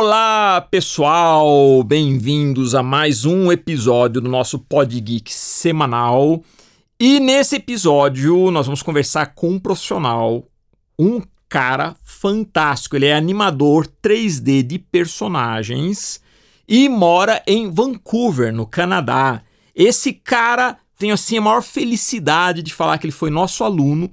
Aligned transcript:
Olá, 0.00 0.60
pessoal! 0.60 1.82
Bem-vindos 1.82 2.72
a 2.72 2.84
mais 2.84 3.24
um 3.24 3.50
episódio 3.50 4.20
do 4.20 4.28
nosso 4.28 4.56
Pod 4.56 5.00
Geek 5.00 5.34
semanal. 5.34 6.40
E 7.00 7.18
nesse 7.18 7.56
episódio 7.56 8.48
nós 8.52 8.66
vamos 8.66 8.80
conversar 8.80 9.34
com 9.34 9.48
um 9.50 9.58
profissional, 9.58 10.44
um 10.96 11.20
cara 11.48 11.96
fantástico. 12.04 12.94
Ele 12.94 13.06
é 13.06 13.16
animador 13.16 13.88
3D 14.00 14.62
de 14.62 14.78
personagens 14.78 16.20
e 16.68 16.88
mora 16.88 17.42
em 17.44 17.68
Vancouver, 17.68 18.54
no 18.54 18.66
Canadá. 18.66 19.42
Esse 19.74 20.12
cara 20.12 20.78
tem 20.96 21.10
assim 21.10 21.38
a 21.38 21.42
maior 21.42 21.60
felicidade 21.60 22.62
de 22.62 22.72
falar 22.72 22.98
que 22.98 23.06
ele 23.06 23.12
foi 23.12 23.30
nosso 23.30 23.64
aluno 23.64 24.08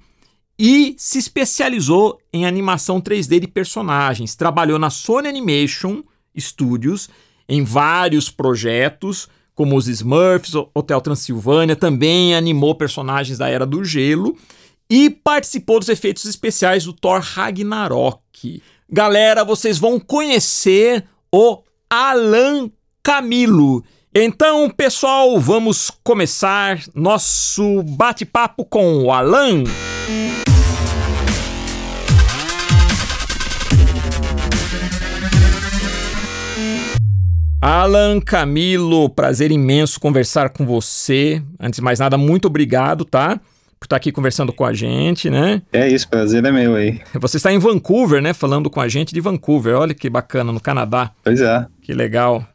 e 0.58 0.96
se 0.98 1.18
especializou 1.18 2.20
em 2.32 2.46
animação 2.46 3.02
3D 3.02 3.40
de 3.40 3.48
personagens. 3.48 4.36
Trabalhou 4.36 4.80
na 4.80 4.90
Sony 4.90 5.28
Animation 5.28 6.04
Studios 6.38 7.10
em 7.48 7.64
vários 7.64 8.30
projetos, 8.30 9.28
como 9.54 9.78
os 9.78 9.88
Smurfs, 9.88 10.54
Hotel 10.74 11.00
Transilvânia, 11.00 11.76
também 11.76 12.36
animou 12.36 12.76
personagens 12.76 13.38
da 13.38 13.48
Era 13.48 13.66
do 13.66 13.84
Gelo 13.84 14.36
e 14.90 15.10
participou 15.10 15.80
dos 15.80 15.90
efeitos 15.90 16.26
especiais 16.26 16.86
do 16.86 16.94
Thor 16.94 17.20
Ragnarok. 17.22 18.62
Galera, 18.90 19.44
vocês 19.44 19.78
vão 19.78 20.00
conhecer 20.00 21.06
o 21.32 21.64
Alan 21.90 22.70
Camilo. 23.02 23.84
Então, 24.14 24.70
pessoal, 24.70 25.40
vamos 25.40 25.92
começar 26.04 26.80
nosso 26.94 27.84
bate-papo 27.84 28.64
com 28.66 29.04
o 29.04 29.12
Alan. 29.12 29.64
Alan 37.68 38.22
Camilo, 38.22 39.10
prazer 39.10 39.52
imenso 39.52 40.00
conversar 40.00 40.52
com 40.52 40.64
você. 40.64 41.42
Antes 41.60 41.78
de 41.78 41.84
mais 41.84 41.98
nada, 41.98 42.16
muito 42.16 42.46
obrigado, 42.46 43.04
tá? 43.04 43.42
Por 43.80 43.88
estar 43.88 43.96
aqui 43.96 44.12
conversando 44.12 44.54
com 44.54 44.64
a 44.64 44.72
gente, 44.72 45.32
né? 45.32 45.64
É 45.74 45.90
isso, 45.90 46.08
prazer 46.08 46.46
é 46.46 46.52
meu 46.52 46.76
aí. 46.76 47.02
Você 47.16 47.38
está 47.38 47.52
em 47.52 47.58
Vancouver, 47.58 48.22
né? 48.22 48.36
Falando 48.36 48.70
com 48.70 48.80
a 48.80 48.88
gente 48.88 49.16
de 49.16 49.20
Vancouver. 49.20 49.76
Olha 49.76 49.96
que 49.96 50.08
bacana, 50.12 50.52
no 50.52 50.60
Canadá. 50.60 51.10
Pois 51.24 51.42
é. 51.42 51.66
Que 51.82 51.92
legal. 51.92 52.46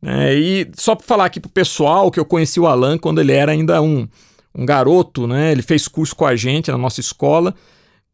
É, 0.00 0.36
e 0.36 0.70
só 0.76 0.94
para 0.94 1.04
falar 1.04 1.24
aqui 1.24 1.40
pro 1.40 1.50
pessoal 1.50 2.08
que 2.08 2.20
eu 2.20 2.24
conheci 2.24 2.60
o 2.60 2.68
Alan 2.68 2.96
quando 2.96 3.20
ele 3.20 3.32
era 3.32 3.50
ainda 3.50 3.82
um, 3.82 4.06
um 4.54 4.64
garoto, 4.64 5.26
né? 5.26 5.50
Ele 5.50 5.62
fez 5.62 5.88
curso 5.88 6.14
com 6.14 6.26
a 6.26 6.36
gente 6.36 6.70
na 6.70 6.78
nossa 6.78 7.00
escola. 7.00 7.56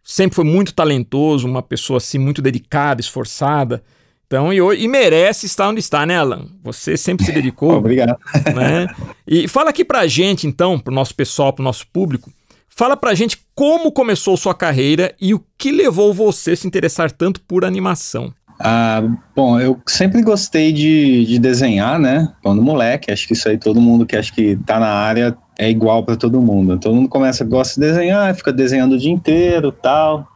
Sempre 0.02 0.36
foi 0.36 0.44
muito 0.44 0.72
talentoso, 0.72 1.46
uma 1.46 1.60
pessoa 1.60 1.98
assim 1.98 2.18
muito 2.18 2.40
dedicada, 2.40 3.02
esforçada. 3.02 3.82
Então, 4.26 4.52
e, 4.52 4.58
e, 4.82 4.88
merece 4.88 5.46
estar 5.46 5.68
onde 5.68 5.78
está, 5.78 6.04
né, 6.04 6.16
Alan? 6.16 6.46
Você 6.64 6.96
sempre 6.96 7.24
se 7.24 7.32
dedicou. 7.32 7.74
Obrigado. 7.78 8.18
Né? 8.54 8.88
E 9.26 9.46
fala 9.46 9.70
aqui 9.70 9.84
pra 9.84 10.06
gente, 10.06 10.46
então, 10.46 10.78
pro 10.78 10.92
nosso 10.92 11.14
pessoal, 11.14 11.52
pro 11.52 11.64
nosso 11.64 11.86
público, 11.92 12.30
fala 12.68 12.96
pra 12.96 13.14
gente 13.14 13.38
como 13.54 13.92
começou 13.92 14.36
sua 14.36 14.54
carreira 14.54 15.14
e 15.20 15.32
o 15.32 15.42
que 15.56 15.70
levou 15.70 16.12
você 16.12 16.52
a 16.52 16.56
se 16.56 16.66
interessar 16.66 17.12
tanto 17.12 17.40
por 17.40 17.64
animação. 17.64 18.34
Ah, 18.58 19.02
bom, 19.34 19.60
eu 19.60 19.78
sempre 19.86 20.22
gostei 20.22 20.72
de, 20.72 21.24
de 21.26 21.38
desenhar, 21.38 21.98
né? 21.98 22.32
Quando 22.42 22.62
moleque, 22.62 23.12
acho 23.12 23.28
que 23.28 23.34
isso 23.34 23.48
aí 23.48 23.58
todo 23.58 23.80
mundo 23.80 24.06
que 24.06 24.16
acho 24.16 24.34
que 24.34 24.56
tá 24.66 24.80
na 24.80 24.88
área 24.88 25.36
é 25.58 25.70
igual 25.70 26.02
para 26.02 26.16
todo 26.16 26.40
mundo. 26.40 26.78
Todo 26.78 26.94
mundo 26.94 27.08
começa, 27.08 27.44
gosta 27.44 27.80
de 27.80 27.86
desenhar, 27.86 28.34
fica 28.34 28.52
desenhando 28.52 28.94
o 28.94 28.98
dia 28.98 29.12
inteiro 29.12 29.70
tal 29.70 30.26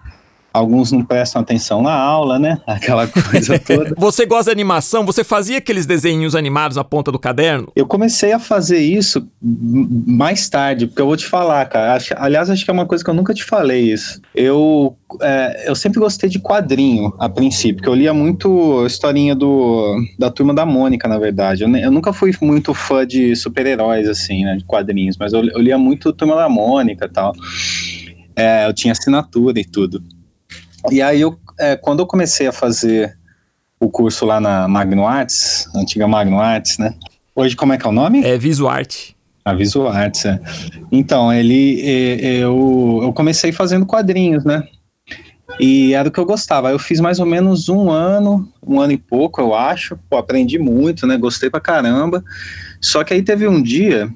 alguns 0.52 0.92
não 0.92 1.04
prestam 1.04 1.42
atenção 1.42 1.82
na 1.82 1.92
aula, 1.92 2.38
né? 2.38 2.60
Aquela 2.66 3.06
coisa 3.06 3.58
toda. 3.60 3.94
você 3.96 4.26
gosta 4.26 4.46
de 4.46 4.50
animação? 4.50 5.04
Você 5.06 5.24
fazia 5.24 5.58
aqueles 5.58 5.86
desenhos 5.86 6.34
animados 6.34 6.76
na 6.76 6.84
ponta 6.84 7.10
do 7.12 7.18
caderno? 7.18 7.70
Eu 7.74 7.86
comecei 7.86 8.32
a 8.32 8.38
fazer 8.38 8.78
isso 8.78 9.26
mais 9.40 10.48
tarde, 10.48 10.86
porque 10.86 11.00
eu 11.00 11.06
vou 11.06 11.16
te 11.16 11.26
falar, 11.26 11.64
cara. 11.66 11.94
Acho, 11.94 12.14
aliás, 12.16 12.50
acho 12.50 12.64
que 12.64 12.70
é 12.70 12.74
uma 12.74 12.86
coisa 12.86 13.02
que 13.02 13.10
eu 13.10 13.14
nunca 13.14 13.32
te 13.32 13.44
falei 13.44 13.92
isso. 13.92 14.20
Eu, 14.34 14.96
é, 15.20 15.64
eu 15.68 15.74
sempre 15.74 16.00
gostei 16.00 16.28
de 16.28 16.38
quadrinho, 16.38 17.14
a 17.18 17.28
princípio, 17.28 17.76
porque 17.76 17.88
eu 17.88 17.94
lia 17.94 18.12
muito 18.12 18.80
a 18.80 18.86
historinha 18.86 19.34
do, 19.34 19.96
da 20.18 20.30
Turma 20.30 20.54
da 20.54 20.66
Mônica, 20.66 21.08
na 21.08 21.18
verdade. 21.18 21.62
Eu, 21.62 21.76
eu 21.76 21.90
nunca 21.90 22.12
fui 22.12 22.32
muito 22.40 22.74
fã 22.74 23.06
de 23.06 23.34
super-heróis, 23.36 24.08
assim, 24.08 24.44
né? 24.44 24.56
De 24.56 24.64
quadrinhos, 24.64 25.16
mas 25.18 25.32
eu, 25.32 25.44
eu 25.44 25.60
lia 25.60 25.78
muito 25.78 26.12
Turma 26.12 26.36
da 26.36 26.48
Mônica 26.48 27.06
e 27.06 27.08
tal. 27.08 27.32
É, 28.36 28.66
eu 28.66 28.72
tinha 28.72 28.92
assinatura 28.92 29.58
e 29.58 29.64
tudo. 29.64 30.02
E 30.90 31.02
aí, 31.02 31.20
eu, 31.20 31.38
é, 31.58 31.76
quando 31.76 32.00
eu 32.00 32.06
comecei 32.06 32.46
a 32.46 32.52
fazer 32.52 33.18
o 33.78 33.88
curso 33.88 34.24
lá 34.24 34.40
na 34.40 34.68
Magno 34.68 35.06
Arts, 35.06 35.68
antiga 35.74 36.06
Magno 36.06 36.38
Arts, 36.38 36.78
né? 36.78 36.94
Hoje, 37.34 37.56
como 37.56 37.72
é 37.72 37.78
que 37.78 37.86
é 37.86 37.88
o 37.88 37.92
nome? 37.92 38.24
É 38.24 38.36
Visuarte. 38.38 39.16
A 39.44 39.54
Visuarts, 39.54 40.26
é. 40.26 40.40
Então, 40.92 41.32
ele, 41.32 41.80
eu, 42.38 43.00
eu 43.02 43.12
comecei 43.12 43.52
fazendo 43.52 43.86
quadrinhos, 43.86 44.44
né? 44.44 44.62
E 45.58 45.94
era 45.94 46.08
o 46.08 46.12
que 46.12 46.20
eu 46.20 46.26
gostava. 46.26 46.70
Eu 46.70 46.78
fiz 46.78 47.00
mais 47.00 47.18
ou 47.18 47.26
menos 47.26 47.68
um 47.68 47.90
ano, 47.90 48.48
um 48.64 48.80
ano 48.80 48.92
e 48.92 48.98
pouco, 48.98 49.40
eu 49.40 49.54
acho. 49.54 49.98
Pô, 50.08 50.16
aprendi 50.16 50.58
muito, 50.58 51.06
né? 51.06 51.16
Gostei 51.16 51.50
pra 51.50 51.60
caramba. 51.60 52.22
Só 52.80 53.02
que 53.02 53.14
aí 53.14 53.22
teve 53.22 53.48
um 53.48 53.62
dia 53.62 54.10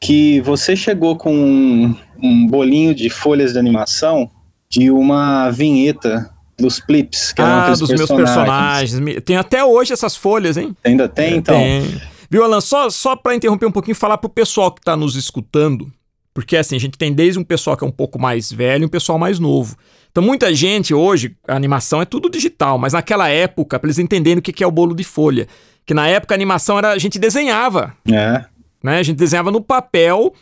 que 0.00 0.40
você 0.42 0.76
chegou 0.76 1.16
com 1.16 1.34
um, 1.34 1.96
um 2.22 2.46
bolinho 2.46 2.94
de 2.94 3.10
folhas 3.10 3.54
de 3.54 3.58
animação 3.58 4.30
de 4.76 4.90
uma 4.90 5.50
vinheta 5.50 6.30
dos 6.58 6.78
clips, 6.78 7.32
que 7.32 7.40
ah, 7.40 7.70
dos 7.70 7.88
personagens. 7.88 8.10
meus 8.10 8.10
personagens. 8.10 9.22
Tem 9.24 9.36
até 9.36 9.64
hoje 9.64 9.92
essas 9.92 10.14
folhas, 10.14 10.56
hein? 10.56 10.76
Ainda 10.84 11.08
tem, 11.08 11.32
é, 11.32 11.36
então? 11.36 11.58
Tem. 11.58 12.00
Viu, 12.30 12.44
Alan? 12.44 12.60
Só, 12.60 12.90
só 12.90 13.16
para 13.16 13.34
interromper 13.34 13.66
um 13.66 13.72
pouquinho, 13.72 13.94
falar 13.94 14.18
pro 14.18 14.28
pessoal 14.28 14.70
que 14.70 14.82
tá 14.82 14.96
nos 14.96 15.16
escutando, 15.16 15.90
porque 16.34 16.56
assim, 16.56 16.76
a 16.76 16.80
gente 16.80 16.98
tem 16.98 17.12
desde 17.12 17.38
um 17.38 17.44
pessoal 17.44 17.76
que 17.76 17.84
é 17.84 17.86
um 17.86 17.92
pouco 17.92 18.18
mais 18.18 18.52
velho 18.52 18.82
e 18.82 18.86
um 18.86 18.90
pessoal 18.90 19.18
mais 19.18 19.38
novo. 19.38 19.76
Então, 20.10 20.22
muita 20.22 20.54
gente 20.54 20.92
hoje, 20.92 21.36
a 21.46 21.54
animação 21.54 22.00
é 22.00 22.04
tudo 22.04 22.28
digital, 22.28 22.78
mas 22.78 22.92
naquela 22.92 23.28
época, 23.28 23.78
para 23.78 23.86
eles 23.86 23.98
entenderem 23.98 24.38
o 24.38 24.42
que 24.42 24.62
é 24.62 24.66
o 24.66 24.70
bolo 24.70 24.94
de 24.94 25.04
folha, 25.04 25.46
que 25.84 25.94
na 25.94 26.06
época 26.08 26.34
a 26.34 26.36
animação 26.36 26.76
era 26.78 26.90
a 26.90 26.98
gente 26.98 27.18
desenhava. 27.18 27.94
É. 28.10 28.44
Né? 28.82 28.98
A 28.98 29.02
gente 29.02 29.16
desenhava 29.16 29.50
no 29.50 29.60
papel 29.60 30.34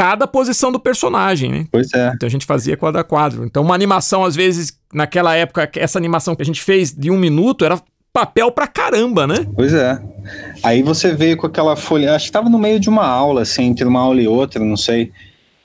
cada 0.00 0.26
posição 0.26 0.72
do 0.72 0.80
personagem, 0.80 1.50
né? 1.50 1.66
Pois 1.70 1.92
é. 1.92 2.10
Então 2.14 2.26
a 2.26 2.30
gente 2.30 2.46
fazia 2.46 2.74
quadro 2.74 2.98
a 2.98 3.04
quadro. 3.04 3.44
Então 3.44 3.62
uma 3.62 3.74
animação, 3.74 4.24
às 4.24 4.34
vezes, 4.34 4.72
naquela 4.90 5.36
época, 5.36 5.70
essa 5.76 5.98
animação 5.98 6.34
que 6.34 6.40
a 6.40 6.44
gente 6.44 6.62
fez 6.62 6.90
de 6.90 7.10
um 7.10 7.18
minuto 7.18 7.66
era 7.66 7.78
papel 8.10 8.50
pra 8.50 8.66
caramba, 8.66 9.26
né? 9.26 9.46
Pois 9.54 9.74
é. 9.74 10.02
Aí 10.62 10.82
você 10.82 11.14
veio 11.14 11.36
com 11.36 11.46
aquela 11.46 11.76
folha, 11.76 12.14
acho 12.14 12.26
que 12.26 12.32
tava 12.32 12.48
no 12.48 12.58
meio 12.58 12.80
de 12.80 12.88
uma 12.88 13.04
aula, 13.04 13.42
assim, 13.42 13.64
entre 13.64 13.84
uma 13.84 14.00
aula 14.00 14.22
e 14.22 14.26
outra, 14.26 14.64
não 14.64 14.76
sei. 14.76 15.12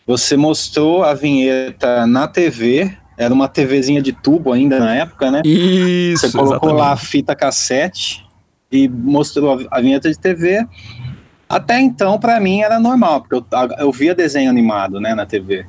Você 0.06 0.36
mostrou 0.36 1.02
a 1.02 1.14
vinheta 1.14 2.06
na 2.06 2.28
TV, 2.28 2.92
era 3.18 3.34
uma 3.34 3.48
TVzinha 3.48 4.02
de 4.02 4.12
tubo 4.12 4.52
ainda 4.52 4.78
na 4.80 4.96
época, 4.96 5.32
né? 5.32 5.44
Isso. 5.46 6.28
Você 6.28 6.38
colocou 6.38 6.56
exatamente. 6.56 6.78
lá 6.78 6.92
a 6.92 6.98
fita 6.98 7.34
cassete 7.38 8.26
e 8.70 8.90
mostrou 8.90 9.66
a 9.72 9.80
vinheta 9.80 10.12
de 10.12 10.20
TV. 10.20 10.68
Até 11.48 11.80
então, 11.80 12.20
para 12.20 12.40
mim, 12.40 12.62
era 12.62 12.80
normal, 12.80 13.22
porque 13.22 13.36
eu, 13.36 13.46
eu 13.80 13.92
via 13.92 14.16
desenho 14.16 14.50
animado, 14.50 15.00
né, 15.00 15.14
na 15.14 15.26
TV. 15.26 15.66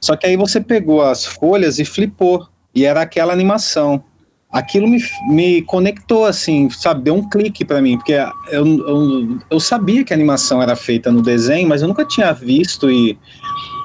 Só 0.00 0.16
que 0.16 0.26
aí 0.26 0.36
você 0.36 0.60
pegou 0.60 1.02
as 1.02 1.24
folhas 1.24 1.78
e 1.78 1.84
flipou, 1.84 2.46
e 2.74 2.84
era 2.84 3.02
aquela 3.02 3.32
animação. 3.32 4.02
Aquilo 4.50 4.88
me, 4.88 4.98
me 5.28 5.62
conectou, 5.62 6.24
assim, 6.24 6.68
sabe, 6.70 7.02
deu 7.02 7.14
um 7.14 7.28
clique 7.28 7.64
para 7.64 7.80
mim, 7.80 7.96
porque 7.96 8.14
eu, 8.48 8.66
eu, 8.66 9.38
eu 9.48 9.60
sabia 9.60 10.04
que 10.04 10.12
a 10.12 10.16
animação 10.16 10.60
era 10.60 10.74
feita 10.74 11.12
no 11.12 11.22
desenho, 11.22 11.68
mas 11.68 11.82
eu 11.82 11.88
nunca 11.88 12.04
tinha 12.04 12.32
visto 12.32 12.90
e 12.90 13.16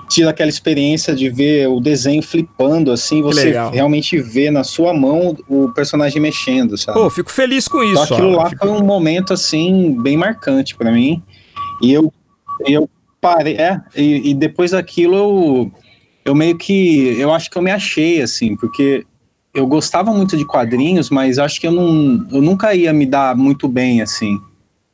tido 0.09 0.27
aquela 0.27 0.49
experiência 0.49 1.15
de 1.15 1.29
ver 1.29 1.67
o 1.67 1.79
desenho 1.79 2.21
flipando, 2.21 2.91
assim, 2.91 3.21
você 3.21 3.51
realmente 3.71 4.19
vê 4.19 4.51
na 4.51 4.63
sua 4.63 4.93
mão 4.93 5.35
o 5.47 5.69
personagem 5.69 6.21
mexendo, 6.21 6.77
sabe? 6.77 6.99
Pô, 6.99 7.09
fico 7.09 7.31
feliz 7.31 7.67
com 7.67 7.83
isso. 7.83 8.03
Então, 8.03 8.17
aquilo 8.17 8.33
ó, 8.33 8.43
lá 8.43 8.49
fico... 8.49 8.67
foi 8.67 8.75
um 8.75 8.83
momento, 8.83 9.33
assim, 9.33 9.95
bem 10.01 10.17
marcante 10.17 10.75
para 10.75 10.91
mim. 10.91 11.21
E 11.81 11.91
eu, 11.91 12.13
eu 12.65 12.89
parei, 13.19 13.55
é, 13.55 13.81
e, 13.95 14.31
e, 14.31 14.33
depois 14.33 14.71
daquilo 14.71 15.15
eu, 15.15 15.71
eu 16.25 16.35
meio 16.35 16.57
que, 16.57 17.19
eu 17.19 17.33
acho 17.33 17.49
que 17.49 17.57
eu 17.57 17.61
me 17.61 17.71
achei, 17.71 18.21
assim, 18.21 18.55
porque 18.55 19.05
eu 19.53 19.65
gostava 19.65 20.13
muito 20.13 20.37
de 20.37 20.45
quadrinhos, 20.45 21.09
mas 21.09 21.39
acho 21.39 21.59
que 21.59 21.67
eu, 21.67 21.71
não, 21.71 22.27
eu 22.31 22.41
nunca 22.41 22.73
ia 22.75 22.93
me 22.93 23.05
dar 23.05 23.35
muito 23.35 23.67
bem, 23.67 24.01
assim, 24.01 24.39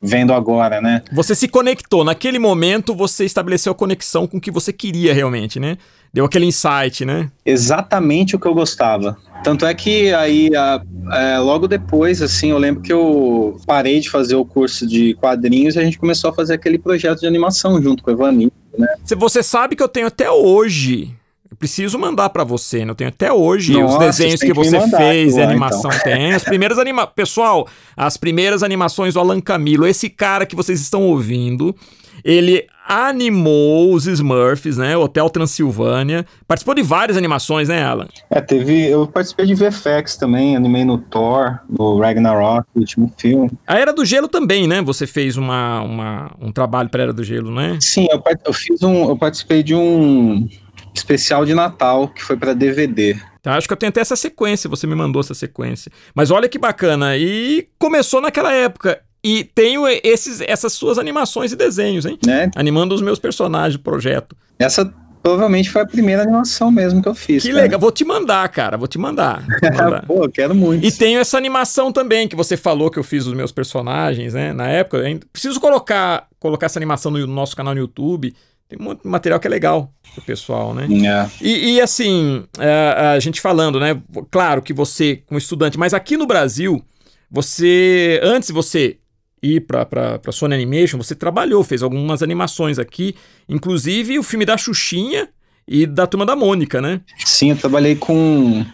vendo 0.02 0.34
agora, 0.34 0.82
né? 0.82 1.04
Você 1.12 1.36
se 1.36 1.48
conectou, 1.48 2.04
naquele 2.04 2.40
momento 2.40 2.96
você 2.96 3.24
estabeleceu 3.24 3.72
a 3.72 3.76
conexão 3.76 4.26
com 4.26 4.38
o 4.38 4.42
que 4.42 4.50
você 4.50 4.74
queria 4.74 5.14
realmente, 5.14 5.60
né? 5.60 5.78
Deu 6.14 6.26
aquele 6.26 6.46
insight, 6.46 7.06
né? 7.06 7.30
Exatamente 7.46 8.36
o 8.36 8.40
que 8.40 8.48
eu 8.48 8.54
gostava. 8.54 9.18
Tanto 9.44 9.66
é 9.66 9.74
que 9.74 10.14
aí, 10.14 10.50
a, 10.56 10.82
é, 11.14 11.38
logo 11.40 11.68
depois, 11.68 12.22
assim, 12.22 12.50
eu 12.50 12.58
lembro 12.58 12.82
que 12.82 12.92
eu 12.92 13.60
parei 13.66 14.00
de 14.00 14.10
fazer 14.10 14.36
o 14.36 14.44
curso 14.44 14.86
de 14.86 15.14
quadrinhos 15.16 15.76
e 15.76 15.80
a 15.80 15.84
gente 15.84 15.98
começou 15.98 16.30
a 16.30 16.34
fazer 16.34 16.56
aquele 16.56 16.78
projeto 16.78 17.20
de 17.22 17.28
animação 17.28 17.82
junto 17.82 18.04
com 18.04 18.12
o 18.12 18.14
Evani, 18.14 18.52
né? 18.78 18.88
Você 19.18 19.42
sabe 19.42 19.76
que 19.76 19.84
eu 19.84 19.88
tenho 19.88 20.08
até 20.08 20.30
hoje 20.30 21.16
preciso 21.56 22.00
mandar 22.00 22.30
para 22.30 22.44
você, 22.44 22.86
né? 22.86 22.92
Eu 22.92 22.96
tenho 22.96 23.10
até 23.10 23.32
hoje 23.32 23.74
Nossa, 23.74 23.94
os 23.94 24.00
desenhos 24.00 24.40
que 24.40 24.54
você 24.54 24.80
mandar 24.80 24.98
fez, 24.98 25.36
lá, 25.36 25.44
animação 25.44 25.92
tem. 26.04 26.34
As 26.34 26.44
primeiras 26.44 26.78
anima... 26.78 27.06
Pessoal, 27.06 27.68
as 27.96 28.18
primeiras 28.18 28.64
animações 28.64 29.14
do 29.14 29.20
Alan 29.20 29.42
Camilo, 29.42 29.86
esse 29.86 30.10
cara 30.10 30.46
que 30.46 30.56
vocês 30.56 30.80
estão 30.80 31.04
ouvindo, 31.04 31.76
ele 32.24 32.66
animou 32.88 33.94
os 33.94 34.06
Smurfs, 34.06 34.78
né? 34.78 34.98
Hotel 34.98 35.30
Transilvânia. 35.30 36.26
Participou 36.48 36.76
de 36.76 36.82
várias 36.82 37.18
animações, 37.18 37.70
né, 37.70 37.84
Alan? 37.84 38.08
É, 38.30 38.42
teve. 38.42 38.88
Eu 38.88 39.08
participei 39.08 39.46
de 39.46 39.56
VFX 39.56 40.18
também, 40.18 40.56
animei 40.56 40.84
no 40.84 40.98
Thor, 40.98 41.60
no 41.70 42.00
Ragnarok, 42.00 42.68
o 42.76 42.80
último 42.80 43.12
filme. 43.18 43.52
A 43.66 43.78
Era 43.78 43.94
do 43.94 44.04
Gelo 44.04 44.28
também, 44.28 44.68
né? 44.68 44.82
Você 44.82 45.08
fez 45.08 45.38
uma, 45.38 45.82
uma 45.82 46.32
um 46.42 46.52
trabalho 46.52 46.90
para 46.90 47.04
Era 47.04 47.14
do 47.14 47.24
Gelo, 47.24 47.52
né? 47.52 47.78
Sim, 47.80 48.08
eu, 48.12 48.22
eu 48.46 48.54
fiz 48.54 48.82
um. 48.84 49.10
Eu 49.10 49.18
participei 49.18 49.64
de 49.64 49.76
um 49.76 50.48
especial 50.94 51.46
de 51.46 51.54
Natal 51.54 52.08
que 52.10 52.24
foi 52.24 52.38
pra 52.38 52.54
DVD. 52.54 53.18
Tá, 53.42 53.56
acho 53.56 53.68
que 53.68 53.74
eu 53.74 53.78
tenho 53.78 53.90
até 53.90 54.02
essa 54.02 54.16
sequência, 54.16 54.70
você 54.70 54.86
me 54.86 54.94
mandou 54.94 55.20
essa 55.20 55.34
sequência. 55.34 55.92
Mas 56.14 56.30
olha 56.30 56.48
que 56.48 56.60
bacana. 56.60 57.18
E 57.18 57.68
começou 57.80 58.22
naquela 58.22 58.54
época. 58.54 59.02
E 59.24 59.44
tenho 59.44 59.88
esses, 60.04 60.42
essas 60.42 60.74
suas 60.74 60.98
animações 60.98 61.52
e 61.52 61.56
desenhos, 61.56 62.06
hein? 62.06 62.18
Né? 62.26 62.50
Animando 62.56 62.94
os 62.96 63.02
meus 63.02 63.20
personagens 63.20 63.78
do 63.78 63.84
projeto. 63.84 64.36
Essa 64.58 64.92
provavelmente 65.22 65.70
foi 65.70 65.82
a 65.82 65.86
primeira 65.86 66.24
animação 66.24 66.72
mesmo 66.72 67.02
que 67.02 67.08
eu 67.08 67.14
fiz. 67.14 67.44
Que 67.44 67.50
cara. 67.50 67.62
legal. 67.62 67.80
Vou 67.80 67.92
te 67.92 68.04
mandar, 68.04 68.48
cara. 68.50 68.78
Vou 68.78 68.88
te 68.88 68.98
mandar. 68.98 69.44
Vou 69.48 69.60
te 69.60 69.78
mandar. 69.78 70.06
Pô, 70.08 70.30
quero 70.30 70.56
muito. 70.56 70.86
E 70.86 70.92
tenho 70.92 71.20
essa 71.20 71.38
animação 71.38 71.92
também 71.92 72.28
que 72.28 72.36
você 72.36 72.58
falou 72.58 72.90
que 72.90 72.98
eu 72.98 73.04
fiz 73.04 73.26
dos 73.26 73.34
meus 73.34 73.52
personagens, 73.52 74.34
né? 74.34 74.54
Na 74.54 74.68
época, 74.68 75.00
preciso 75.32 75.60
colocar, 75.60 76.28
colocar 76.40 76.66
essa 76.66 76.80
animação 76.80 77.12
no 77.12 77.26
nosso 77.28 77.56
canal 77.56 77.74
no 77.74 77.82
YouTube. 77.82 78.34
Tem 78.72 78.80
muito 78.80 79.06
material 79.06 79.38
que 79.38 79.48
é 79.48 79.50
legal 79.50 79.94
pro 80.14 80.24
pessoal, 80.24 80.74
né? 80.74 80.88
É. 81.06 81.30
E, 81.46 81.74
e, 81.74 81.82
assim, 81.82 82.46
a, 82.58 83.12
a 83.12 83.20
gente 83.20 83.42
falando, 83.42 83.82
né? 83.82 84.02
Claro 84.32 84.62
que 84.62 84.72
você, 84.72 85.18
como 85.28 85.38
estudante, 85.38 85.78
mas 85.78 85.94
aqui 85.94 86.16
no 86.16 86.26
Brasil, 86.26 86.82
você, 87.30 88.18
antes 88.24 88.48
de 88.48 88.54
você 88.54 88.96
ir 89.44 89.60
para 89.68 90.22
a 90.26 90.32
Sony 90.32 90.56
Animation, 90.56 90.98
você 90.98 91.14
trabalhou, 91.14 91.66
fez 91.66 91.84
algumas 91.84 92.24
animações 92.24 92.80
aqui, 92.80 93.14
inclusive 93.50 94.18
o 94.18 94.24
filme 94.24 94.46
da 94.46 94.58
Xuxinha 94.58 95.28
e 95.68 95.86
da 95.86 96.08
Turma 96.08 96.26
da 96.26 96.38
Mônica, 96.38 96.80
né? 96.80 97.02
Sim, 97.26 97.50
eu 97.50 97.58
trabalhei 97.58 97.98
com. 97.98 98.66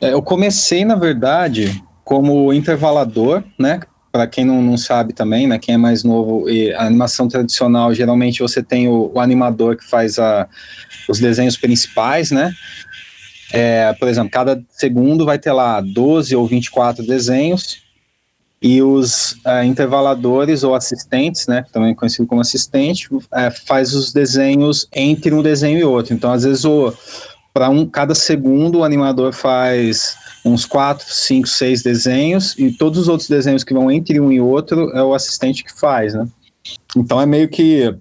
é, 0.00 0.12
Eu 0.12 0.22
comecei, 0.22 0.84
na 0.84 0.94
verdade, 0.94 1.82
como 2.04 2.52
intervalador, 2.52 3.42
né? 3.58 3.80
Para 4.12 4.26
quem 4.26 4.44
não, 4.44 4.60
não 4.60 4.76
sabe 4.76 5.14
também, 5.14 5.46
né? 5.46 5.58
Quem 5.58 5.74
é 5.74 5.78
mais 5.78 6.04
novo, 6.04 6.48
e 6.48 6.72
a 6.74 6.84
animação 6.84 7.26
tradicional, 7.26 7.94
geralmente 7.94 8.40
você 8.40 8.62
tem 8.62 8.86
o, 8.86 9.10
o 9.14 9.18
animador 9.18 9.76
que 9.76 9.88
faz 9.88 10.18
a, 10.18 10.46
os 11.08 11.18
desenhos 11.18 11.56
principais, 11.56 12.30
né? 12.30 12.52
É, 13.52 13.92
por 13.94 14.08
exemplo, 14.08 14.30
cada 14.30 14.62
segundo 14.70 15.24
vai 15.24 15.38
ter 15.38 15.52
lá 15.52 15.80
12 15.80 16.36
ou 16.36 16.46
24 16.46 17.06
desenhos, 17.06 17.82
e 18.62 18.80
os 18.80 19.36
é, 19.44 19.64
intervaladores 19.64 20.62
ou 20.62 20.72
assistentes, 20.72 21.48
né, 21.48 21.64
também 21.72 21.96
conhecido 21.96 22.28
como 22.28 22.40
assistente, 22.40 23.08
é, 23.34 23.50
faz 23.50 23.92
os 23.92 24.12
desenhos 24.12 24.86
entre 24.94 25.34
um 25.34 25.42
desenho 25.42 25.80
e 25.80 25.84
outro. 25.84 26.14
Então, 26.14 26.32
às 26.32 26.44
vezes, 26.44 26.62
para 27.52 27.68
um 27.68 27.84
cada 27.84 28.14
segundo 28.14 28.78
o 28.78 28.84
animador 28.84 29.32
faz 29.32 30.16
uns 30.44 30.64
quatro, 30.64 31.06
cinco, 31.08 31.48
seis 31.48 31.82
desenhos 31.82 32.56
e 32.58 32.72
todos 32.72 32.98
os 32.98 33.08
outros 33.08 33.28
desenhos 33.28 33.62
que 33.64 33.72
vão 33.72 33.90
entre 33.90 34.20
um 34.20 34.32
e 34.32 34.40
outro 34.40 34.90
é 34.90 35.02
o 35.02 35.14
assistente 35.14 35.62
que 35.62 35.78
faz, 35.78 36.14
né? 36.14 36.26
Então 36.96 37.20
é 37.20 37.26
meio 37.26 37.48
que 37.48 37.94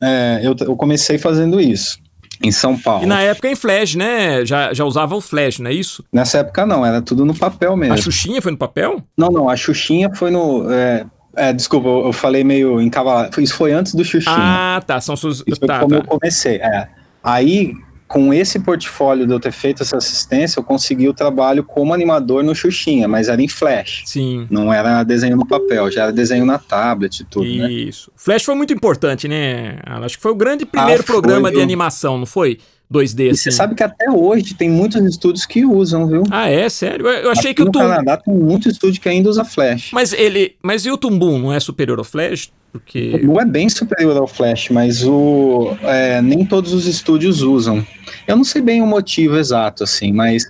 é, 0.00 0.40
eu, 0.42 0.54
eu 0.60 0.76
comecei 0.76 1.18
fazendo 1.18 1.60
isso 1.60 1.98
em 2.42 2.52
São 2.52 2.78
Paulo. 2.78 3.04
E 3.04 3.06
na 3.06 3.20
época 3.20 3.48
em 3.48 3.56
Flash, 3.56 3.94
né? 3.94 4.44
Já, 4.44 4.72
já 4.74 4.84
usava 4.84 5.14
o 5.14 5.20
Flash, 5.20 5.58
não 5.58 5.70
é 5.70 5.74
isso? 5.74 6.04
Nessa 6.12 6.38
época 6.38 6.66
não, 6.66 6.84
era 6.84 7.00
tudo 7.00 7.24
no 7.24 7.34
papel 7.34 7.76
mesmo. 7.76 7.94
A 7.94 7.96
Xuxinha 7.96 8.42
foi 8.42 8.52
no 8.52 8.58
papel? 8.58 9.02
Não, 9.16 9.28
não, 9.28 9.48
a 9.48 9.56
Xuxinha 9.56 10.12
foi 10.14 10.30
no. 10.30 10.70
É, 10.70 11.06
é, 11.36 11.52
desculpa, 11.52 11.88
eu 11.88 12.12
falei 12.12 12.44
meio 12.44 12.80
encavalado. 12.80 13.40
Isso 13.40 13.54
foi 13.54 13.72
antes 13.72 13.94
do 13.94 14.04
Xuxinha. 14.04 14.36
Ah, 14.36 14.82
tá. 14.86 15.00
São 15.00 15.16
suas. 15.16 15.42
Isso 15.46 15.58
foi 15.58 15.68
tá, 15.68 15.80
como 15.80 15.90
tá. 15.90 15.96
eu 15.96 16.04
comecei. 16.04 16.56
É. 16.56 16.88
Aí, 17.22 17.72
com 18.14 18.32
esse 18.32 18.60
portfólio 18.60 19.26
de 19.26 19.32
eu 19.32 19.40
ter 19.40 19.50
feito 19.50 19.82
essa 19.82 19.96
assistência, 19.96 20.60
eu 20.60 20.62
consegui 20.62 21.08
o 21.08 21.12
trabalho 21.12 21.64
como 21.64 21.92
animador 21.92 22.44
no 22.44 22.54
Xuxinha, 22.54 23.08
mas 23.08 23.28
era 23.28 23.42
em 23.42 23.48
Flash. 23.48 24.04
Sim. 24.06 24.46
Não 24.48 24.72
era 24.72 25.02
desenho 25.02 25.36
no 25.36 25.44
papel, 25.44 25.90
já 25.90 26.04
era 26.04 26.12
desenho 26.12 26.46
na 26.46 26.56
tablet 26.56 27.18
e 27.18 27.24
tudo, 27.24 27.44
né? 27.44 27.68
Isso. 27.68 28.12
Flash 28.14 28.44
foi 28.44 28.54
muito 28.54 28.72
importante, 28.72 29.26
né? 29.26 29.80
Acho 29.84 30.14
que 30.16 30.22
foi 30.22 30.30
o 30.30 30.36
grande 30.36 30.64
primeiro 30.64 31.00
Ah, 31.00 31.04
programa 31.04 31.50
de 31.50 31.60
animação, 31.60 32.16
não 32.16 32.24
foi? 32.24 32.60
2D, 32.92 33.20
E 33.26 33.30
assim. 33.30 33.36
você 33.42 33.50
sabe 33.50 33.74
que 33.74 33.82
até 33.82 34.10
hoje 34.10 34.54
tem 34.54 34.70
muitos 34.70 35.02
estúdios 35.04 35.46
que 35.46 35.64
usam, 35.64 36.06
viu? 36.06 36.22
Ah, 36.30 36.48
é? 36.48 36.68
Sério? 36.68 37.06
Eu, 37.08 37.30
achei 37.30 37.50
Aqui 37.50 37.54
que 37.56 37.62
o 37.62 37.66
no 37.66 37.72
Tum... 37.72 37.78
Canadá 37.80 38.16
tem 38.16 38.34
muito 38.34 38.68
estúdio 38.68 39.00
que 39.00 39.08
ainda 39.08 39.28
usa 39.28 39.44
Flash. 39.44 39.90
Mas 39.92 40.12
ele... 40.12 40.54
Mas 40.62 40.84
e 40.84 40.90
o 40.90 40.96
Tumbum 40.96 41.38
não 41.38 41.52
é 41.52 41.58
superior 41.60 41.98
ao 41.98 42.04
Flash? 42.04 42.50
Porque... 42.70 43.20
Não 43.22 43.40
é 43.40 43.44
bem 43.44 43.68
superior 43.68 44.16
ao 44.16 44.26
Flash, 44.26 44.68
mas 44.70 45.04
o, 45.04 45.76
é, 45.82 46.20
nem 46.20 46.44
todos 46.44 46.72
os 46.72 46.86
estúdios 46.86 47.40
usam. 47.40 47.86
Eu 48.26 48.36
não 48.36 48.44
sei 48.44 48.60
bem 48.60 48.82
o 48.82 48.86
motivo 48.86 49.36
exato, 49.38 49.84
assim, 49.84 50.12
mas 50.12 50.44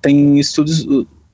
tem 0.00 0.38
estúdios, 0.38 0.86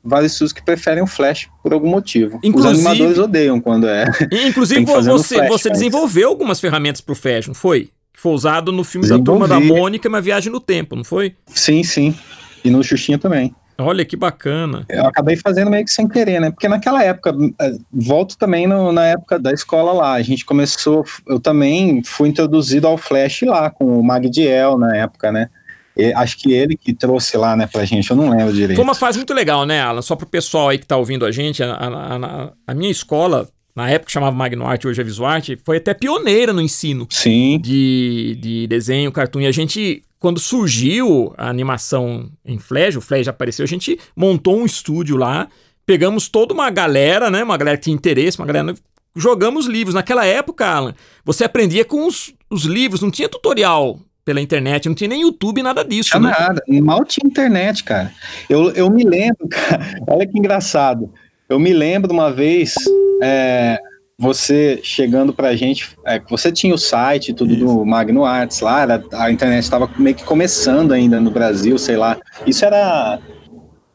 vários 0.02 0.32
estúdios 0.32 0.55
que 0.55 0.64
preferem 0.64 1.02
o 1.02 1.06
Flash 1.06 1.47
por 1.62 1.73
algum 1.75 1.88
motivo. 1.91 2.41
Inclusive- 2.43 2.73
Os 2.75 2.87
animadores 2.87 3.19
odeiam 3.19 3.61
quando 3.61 3.87
é. 3.87 4.06
Inclusive, 4.49 4.82
você, 4.87 5.37
Flash, 5.37 5.49
você 5.49 5.69
mas- 5.69 5.79
desenvolveu 5.79 6.29
algumas 6.31 6.58
ferramentas 6.58 7.02
pro 7.02 7.14
Flash, 7.14 7.47
não 7.47 7.55
foi? 7.55 7.91
Foi 8.20 8.32
usado 8.32 8.70
no 8.70 8.84
filme 8.84 9.08
da 9.08 9.19
Turma 9.19 9.49
da. 9.49 9.58
Mônica, 9.58 10.06
uma 10.08 10.20
viagem 10.20 10.52
no 10.52 10.61
tempo, 10.61 10.94
não 10.94 11.05
foi? 11.05 11.34
sim, 11.46 11.82
sim. 11.82 12.14
E 12.62 12.69
no 12.70 12.82
Xuxinha 12.84 13.19
também. 13.19 13.55
Olha 13.78 14.05
que 14.05 14.14
bacana. 14.14 14.84
Eu 14.90 15.06
acabei 15.06 15.37
fazendo 15.37 15.70
meio 15.70 15.82
que 15.87 15.90
sem 15.90 16.06
querer, 16.06 16.38
né? 16.38 16.50
Porque 16.50 16.69
naquela 16.69 17.02
época, 17.02 17.34
eh, 17.58 17.72
volto 17.90 18.37
também 18.37 18.67
no- 18.67 18.93
na 18.93 19.06
época 19.06 19.38
da 19.38 19.50
escola 19.52 19.90
lá, 19.94 20.12
a 20.12 20.20
gente 20.22 20.44
começou, 20.44 21.02
eu 21.26 21.40
também 21.40 22.02
fui 22.05 22.28
introduzido 22.28 22.87
ao 22.87 22.99
Flash 22.99 23.40
lá, 23.46 23.70
com 23.70 23.99
o 23.99 24.05
Magdiel 24.05 24.76
na 24.76 24.94
época, 24.99 25.32
né? 25.32 25.49
E 25.96 26.12
acho 26.12 26.37
que 26.37 26.52
ele 26.52 26.76
que 26.76 26.93
trouxe 26.93 27.38
lá, 27.38 27.56
né, 27.56 27.66
pra 27.66 27.87
gente, 27.87 28.11
eu 28.11 28.16
não 28.19 28.28
lembro 28.28 28.52
direito. 28.52 28.76
Foi 28.76 28.84
uma 28.84 28.94
fase 28.94 29.16
muito 29.16 29.32
legal, 29.32 29.64
né, 29.64 29.81
Alan? 29.81 30.02
Só 30.02 30.14
pro 30.14 30.26
pessoal 30.26 30.69
aí 30.69 30.76
que 30.78 30.87
tá 30.87 30.99
ouvindo 30.99 31.25
a 31.25 31.32
gente, 31.32 31.62
a, 31.62 31.73
a- 31.73 32.16
a- 32.16 32.52
a 32.66 32.75
minha 32.75 32.90
escola, 32.90 33.49
na 33.80 33.90
época 33.90 34.12
chamava 34.12 34.36
Magnoarte, 34.36 34.86
hoje 34.86 35.00
é 35.00 35.04
Visuarte, 35.04 35.58
foi 35.64 35.78
até 35.78 35.94
pioneira 35.94 36.52
no 36.52 36.60
ensino 36.60 37.06
Sim, 37.08 37.58
de, 37.58 38.36
de 38.38 38.66
desenho, 38.66 39.10
cartoon. 39.10 39.40
E 39.40 39.46
a 39.46 39.52
gente, 39.52 40.02
quando 40.18 40.38
surgiu 40.38 41.32
a 41.36 41.48
animação 41.48 42.30
em 42.44 42.58
Flash, 42.58 42.96
o 42.96 43.00
Flash 43.00 43.26
apareceu, 43.26 43.64
a 43.64 43.68
gente 43.68 43.98
montou 44.14 44.58
um 44.58 44.66
estúdio 44.66 45.16
lá, 45.16 45.48
pegamos 45.86 46.28
toda 46.28 46.52
uma 46.52 46.68
galera, 46.68 47.30
né? 47.30 47.42
Uma 47.42 47.56
galera 47.56 47.78
que 47.78 47.84
tinha 47.84 47.94
interesse, 47.96 48.38
uma 48.38 48.46
galera. 48.46 48.74
Jogamos 49.16 49.64
livros. 49.66 49.94
Naquela 49.94 50.26
época, 50.26 50.66
Alan, 50.66 50.94
você 51.25 51.44
aprendia 51.44 51.84
com 51.84 52.06
os, 52.06 52.34
os 52.50 52.64
livros, 52.64 53.00
não 53.00 53.10
tinha 53.10 53.28
tutorial 53.28 53.99
pela 54.25 54.42
internet, 54.42 54.88
não 54.88 54.94
tinha 54.94 55.08
nem 55.08 55.22
YouTube, 55.22 55.62
nada 55.62 55.82
disso, 55.82 56.10
tinha 56.10 56.20
né? 56.20 56.37
nada, 56.38 56.62
mal 56.82 57.02
tinha 57.04 57.26
internet, 57.26 57.82
cara. 57.82 58.12
Eu, 58.49 58.70
eu 58.72 58.90
me 58.90 59.04
lembro, 59.04 59.49
cara, 59.50 59.96
olha 60.06 60.26
que 60.26 60.38
engraçado. 60.38 61.12
Eu 61.49 61.58
me 61.58 61.72
lembro 61.72 62.12
uma 62.12 62.30
vez, 62.30 62.75
é, 63.20 63.78
você 64.18 64.80
chegando 64.82 65.32
pra 65.32 65.56
gente, 65.56 65.96
é, 66.06 66.20
você 66.28 66.52
tinha 66.52 66.74
o 66.74 66.78
site, 66.78 67.32
tudo 67.32 67.56
do 67.56 67.84
Magno 67.86 68.24
Arts 68.24 68.60
lá, 68.60 68.82
era- 68.82 69.02
a 69.12 69.30
internet 69.30 69.62
estava 69.62 69.90
meio 69.98 70.14
que 70.14 70.24
começando 70.24 70.92
ainda 70.92 71.18
no 71.20 71.30
Brasil, 71.30 71.78
sei 71.78 71.96
lá. 71.96 72.18
Isso 72.46 72.64
era. 72.64 73.18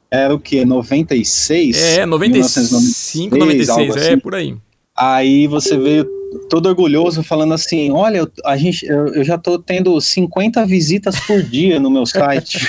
Era 0.10 0.34
o 0.34 0.40
quê? 0.40 0.64
96? 0.66 1.98
É, 1.98 2.06
95, 2.06 3.38
96, 3.38 3.70
algo 3.70 3.98
é 3.98 4.08
assim. 4.08 4.20
por 4.20 4.36
aí. 4.36 4.56
Aí 4.96 5.46
você 5.48 5.78
veio 5.78 6.08
todo 6.50 6.68
orgulhoso 6.68 7.24
falando 7.24 7.54
assim: 7.54 7.92
Olha, 7.92 8.20
eu, 8.20 8.32
a 8.44 8.58
gente, 8.58 8.86
eu, 8.86 9.08
eu 9.14 9.24
já 9.24 9.38
tô 9.38 9.58
tendo 9.60 10.00
50 10.00 10.66
visitas 10.66 11.20
por 11.20 11.42
dia 11.42 11.80
no 11.80 11.90
meu 11.90 12.06
site. 12.06 12.68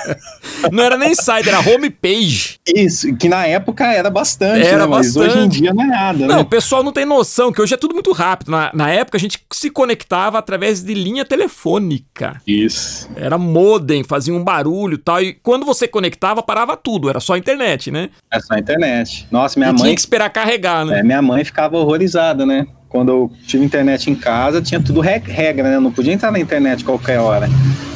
Não 0.70 0.82
era 0.82 0.96
nem 0.96 1.14
site, 1.14 1.48
era 1.48 1.60
homepage. 1.60 2.58
Isso, 2.66 3.14
que 3.16 3.28
na 3.28 3.46
época 3.46 3.86
era 3.86 4.10
bastante, 4.10 4.66
Era 4.66 4.84
né? 4.84 4.86
Mas 4.86 5.14
bastante. 5.14 5.36
hoje 5.36 5.46
em 5.46 5.48
dia 5.48 5.72
não 5.72 5.84
é 5.84 5.86
nada, 5.86 6.26
Não, 6.26 6.34
o 6.36 6.38
né? 6.38 6.44
pessoal 6.44 6.82
não 6.82 6.92
tem 6.92 7.04
noção 7.04 7.50
que 7.52 7.60
hoje 7.60 7.74
é 7.74 7.76
tudo 7.76 7.94
muito 7.94 8.12
rápido. 8.12 8.50
Na, 8.50 8.70
na 8.74 8.90
época 8.90 9.16
a 9.16 9.20
gente 9.20 9.38
se 9.52 9.70
conectava 9.70 10.38
através 10.38 10.82
de 10.82 10.92
linha 10.94 11.24
telefônica. 11.24 12.40
Isso. 12.46 13.08
Era 13.16 13.38
modem, 13.38 14.04
fazia 14.04 14.34
um 14.34 14.44
barulho 14.44 14.94
e 14.94 14.98
tal. 14.98 15.22
E 15.22 15.34
quando 15.34 15.64
você 15.64 15.88
conectava, 15.88 16.42
parava 16.42 16.76
tudo. 16.76 17.08
Era 17.08 17.20
só 17.20 17.34
a 17.34 17.38
internet, 17.38 17.90
né? 17.90 18.10
É 18.30 18.40
só 18.40 18.54
a 18.54 18.58
internet. 18.58 19.26
Nossa, 19.30 19.58
minha 19.58 19.70
e 19.70 19.74
tinha 19.74 19.86
mãe, 19.86 19.94
que 19.94 20.00
esperar 20.00 20.30
carregar, 20.30 20.84
né? 20.84 21.00
é, 21.00 21.02
minha 21.02 21.22
mãe 21.22 21.44
ficava 21.44 21.76
horrorizada, 21.78 22.44
né? 22.44 22.66
Quando 22.90 23.08
eu 23.10 23.32
tive 23.46 23.64
internet 23.64 24.10
em 24.10 24.14
casa, 24.16 24.60
tinha 24.60 24.82
tudo 24.82 25.00
re- 25.00 25.22
regra, 25.24 25.68
né? 25.68 25.76
Eu 25.76 25.80
não 25.80 25.92
podia 25.92 26.12
entrar 26.12 26.30
na 26.30 26.38
internet 26.40 26.84
qualquer 26.84 27.18
hora. 27.20 27.48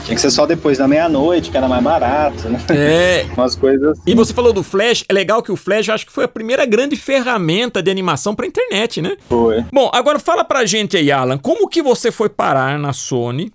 Tinha 0.04 0.14
que 0.14 0.20
ser 0.20 0.30
só 0.30 0.46
depois 0.46 0.78
da 0.78 0.86
meia-noite, 0.86 1.50
que 1.50 1.56
era 1.56 1.66
mais 1.66 1.82
barato, 1.82 2.48
né? 2.48 2.60
É. 2.70 3.26
Umas 3.36 3.56
coisas 3.56 3.88
assim. 3.90 4.02
E 4.06 4.14
você 4.14 4.32
falou 4.32 4.52
do 4.52 4.62
Flash, 4.62 5.04
é 5.08 5.12
legal 5.12 5.42
que 5.42 5.50
o 5.50 5.56
Flash 5.56 5.88
eu 5.88 5.94
acho 5.94 6.06
que 6.06 6.12
foi 6.12 6.24
a 6.24 6.28
primeira 6.28 6.64
grande 6.64 6.94
ferramenta 6.94 7.82
de 7.82 7.90
animação 7.90 8.34
pra 8.34 8.46
internet, 8.46 9.02
né? 9.02 9.16
Foi. 9.28 9.64
Bom, 9.72 9.90
agora 9.92 10.18
fala 10.20 10.44
pra 10.44 10.64
gente 10.64 10.96
aí, 10.96 11.10
Alan, 11.10 11.38
como 11.38 11.68
que 11.68 11.82
você 11.82 12.12
foi 12.12 12.28
parar 12.28 12.78
na 12.78 12.92
Sony? 12.92 13.50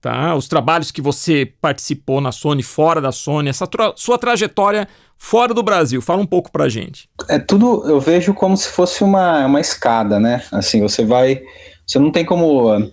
Tá? 0.00 0.34
Os 0.34 0.48
trabalhos 0.48 0.90
que 0.90 1.00
você 1.00 1.52
participou 1.60 2.20
na 2.20 2.32
Sony, 2.32 2.62
fora 2.62 3.00
da 3.00 3.12
Sony, 3.12 3.48
essa 3.48 3.66
tra 3.66 3.92
sua 3.96 4.18
trajetória 4.18 4.88
fora 5.16 5.52
do 5.52 5.62
Brasil. 5.62 6.00
Fala 6.00 6.22
um 6.22 6.26
pouco 6.26 6.50
pra 6.50 6.68
gente. 6.68 7.08
É 7.28 7.38
tudo, 7.38 7.86
eu 7.86 8.00
vejo 8.00 8.32
como 8.32 8.56
se 8.56 8.68
fosse 8.68 9.04
uma, 9.04 9.44
uma 9.46 9.60
escada, 9.60 10.18
né? 10.18 10.42
Assim, 10.50 10.80
você 10.80 11.04
vai. 11.04 11.42
Você 11.86 11.98
não 11.98 12.10
tem 12.10 12.24
como 12.24 12.90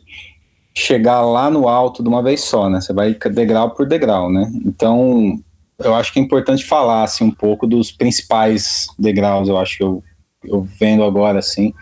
chegar 0.76 1.22
lá 1.22 1.50
no 1.50 1.68
alto 1.68 2.04
de 2.04 2.10
uma 2.10 2.22
vez 2.22 2.42
só, 2.42 2.70
né? 2.70 2.82
Você 2.82 2.94
vai 2.94 3.16
degrau 3.32 3.72
por 3.72 3.88
degrau, 3.88 4.30
né? 4.32 4.52
Então, 4.66 5.40
eu 5.80 5.96
acho 5.96 6.12
que 6.12 6.20
é 6.20 6.22
importante 6.22 6.66
falar 6.66 7.04
assim, 7.04 7.24
um 7.24 7.32
pouco 7.32 7.66
dos 7.66 7.92
principais 7.92 8.88
degraus, 9.00 9.48
eu 9.48 9.58
acho 9.58 9.78
que 9.78 9.84
eu, 9.84 10.04
eu 10.44 10.62
vendo 10.62 11.04
agora, 11.04 11.40
assim, 11.40 11.74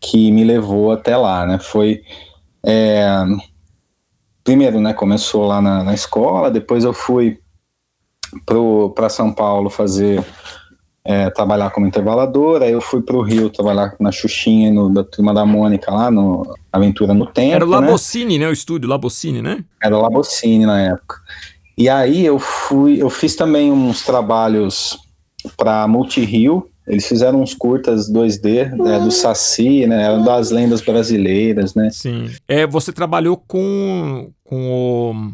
que 0.00 0.30
me 0.32 0.44
levou 0.44 0.92
até 0.92 1.16
lá, 1.16 1.46
né? 1.46 1.58
Foi. 1.58 2.02
É, 2.66 3.24
primeiro, 4.48 4.80
né, 4.80 4.94
começou 4.94 5.46
lá 5.46 5.60
na, 5.60 5.84
na 5.84 5.92
escola, 5.92 6.50
depois 6.50 6.82
eu 6.82 6.94
fui 6.94 7.38
para 8.94 9.10
São 9.10 9.30
Paulo 9.30 9.68
fazer 9.68 10.24
é, 11.04 11.28
trabalhar 11.28 11.68
como 11.68 11.86
intervalador, 11.86 12.62
aí 12.62 12.72
eu 12.72 12.80
fui 12.80 13.02
para 13.02 13.14
o 13.14 13.20
Rio 13.20 13.50
trabalhar 13.50 13.94
na 14.00 14.10
Xuxinha, 14.10 14.72
no, 14.72 14.88
da 14.88 15.04
turma 15.04 15.34
da 15.34 15.44
Mônica 15.44 15.90
lá, 15.90 16.10
no 16.10 16.50
Aventura 16.72 17.12
no 17.12 17.26
Tempo. 17.26 17.56
Era 17.56 17.66
o 17.66 17.68
Labocine, 17.68 18.38
né? 18.38 18.46
né? 18.46 18.50
O 18.50 18.54
estúdio 18.54 18.88
Labocine, 18.88 19.42
né? 19.42 19.62
Era 19.82 19.98
o 19.98 20.00
Labocine 20.00 20.64
na 20.64 20.80
época. 20.80 21.16
E 21.76 21.86
aí 21.86 22.24
eu 22.24 22.38
fui, 22.38 23.02
eu 23.02 23.10
fiz 23.10 23.36
também 23.36 23.70
uns 23.70 24.02
trabalhos 24.02 24.98
para 25.58 25.86
Multi 25.86 26.24
Rio, 26.24 26.70
eles 26.88 27.06
fizeram 27.06 27.42
uns 27.42 27.54
curtas 27.54 28.10
2D 28.10 28.70
né, 28.76 28.98
do 28.98 29.10
Saci, 29.10 29.86
né? 29.86 30.22
Das 30.24 30.50
lendas 30.50 30.80
brasileiras, 30.80 31.74
né? 31.74 31.90
Sim. 31.90 32.30
É, 32.48 32.66
você 32.66 32.92
trabalhou 32.92 33.36
com, 33.36 34.30
com 34.44 34.70
o 34.70 35.32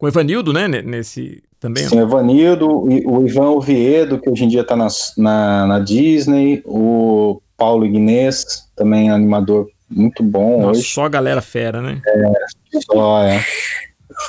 com 0.00 0.06
o 0.06 0.08
Evanildo, 0.08 0.52
né? 0.52 0.66
Nesse 0.66 1.42
também. 1.60 1.86
Sim, 1.86 1.98
o 1.98 2.02
Evanildo, 2.02 2.66
o 2.66 3.26
Ivan 3.26 3.50
Oviedo, 3.50 4.18
que 4.18 4.30
hoje 4.30 4.44
em 4.44 4.48
dia 4.48 4.62
está 4.62 4.74
na, 4.74 4.88
na, 5.18 5.66
na, 5.66 5.78
Disney, 5.78 6.62
o 6.64 7.42
Paulo 7.54 7.84
Ignês, 7.84 8.66
também 8.74 9.10
animador 9.10 9.68
muito 9.90 10.22
bom 10.22 10.62
Nossa, 10.62 10.80
hoje. 10.80 10.88
Só 10.88 11.04
a 11.04 11.08
galera 11.08 11.42
fera, 11.42 11.82
né? 11.82 12.00
É, 12.06 12.80
só, 12.80 13.22
é. 13.22 13.44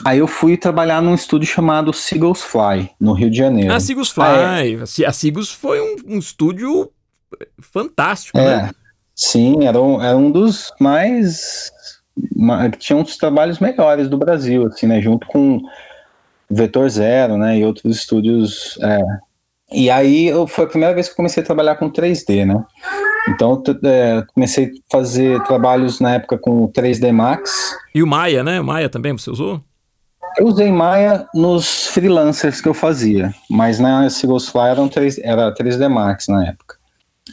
Aí 0.05 0.19
eu 0.19 0.27
fui 0.27 0.57
trabalhar 0.57 1.01
num 1.01 1.13
estúdio 1.13 1.47
chamado 1.47 1.93
Seagulls 1.93 2.43
Fly, 2.43 2.91
no 2.99 3.13
Rio 3.13 3.29
de 3.29 3.37
Janeiro. 3.37 3.73
A 3.73 3.79
Seagulls 3.79 4.13
Fly, 4.13 4.23
ah, 4.25 4.65
é. 4.65 5.05
a 5.05 5.11
Seagulls 5.11 5.51
foi 5.51 5.79
um, 5.81 6.15
um 6.15 6.19
estúdio 6.19 6.91
fantástico, 7.59 8.37
é, 8.37 8.63
né? 8.63 8.71
Sim, 9.15 9.65
era 9.65 9.79
um, 9.79 10.01
era 10.01 10.17
um 10.17 10.31
dos 10.31 10.71
mais... 10.79 11.71
tinha 12.79 12.97
uns 12.97 13.17
trabalhos 13.17 13.59
melhores 13.59 14.09
do 14.09 14.17
Brasil, 14.17 14.65
assim, 14.67 14.87
né? 14.87 15.01
Junto 15.01 15.27
com 15.27 15.61
Vetor 16.49 16.89
Zero, 16.89 17.37
né? 17.37 17.59
E 17.59 17.65
outros 17.65 17.95
estúdios... 17.95 18.77
É. 18.81 18.99
E 19.73 19.89
aí 19.89 20.27
eu, 20.27 20.47
foi 20.47 20.65
a 20.65 20.67
primeira 20.67 20.93
vez 20.93 21.07
que 21.07 21.13
eu 21.13 21.17
comecei 21.17 21.41
a 21.41 21.45
trabalhar 21.45 21.75
com 21.75 21.89
3D, 21.89 22.45
né? 22.45 22.61
Então, 23.29 23.61
é, 23.85 24.23
comecei 24.33 24.65
a 24.65 24.69
fazer 24.91 25.41
trabalhos 25.43 25.99
na 25.99 26.15
época 26.15 26.37
com 26.37 26.63
o 26.63 26.71
3D 26.71 27.11
Max. 27.13 27.73
E 27.93 28.01
o 28.01 28.07
Maya, 28.07 28.43
né? 28.43 28.59
O 28.59 28.63
Maya 28.63 28.89
também 28.89 29.13
você 29.13 29.29
usou? 29.29 29.61
Eu 30.41 30.47
usei 30.47 30.71
Maya 30.71 31.27
nos 31.35 31.85
freelancers 31.85 32.59
que 32.59 32.67
eu 32.67 32.73
fazia, 32.73 33.31
mas 33.47 33.77
na 33.77 34.09
Sigosfly 34.09 34.69
era, 34.69 34.81
um 34.81 34.87
3, 34.87 35.19
era 35.19 35.53
3D 35.53 35.87
Max 35.87 36.27
na 36.27 36.47
época. 36.47 36.77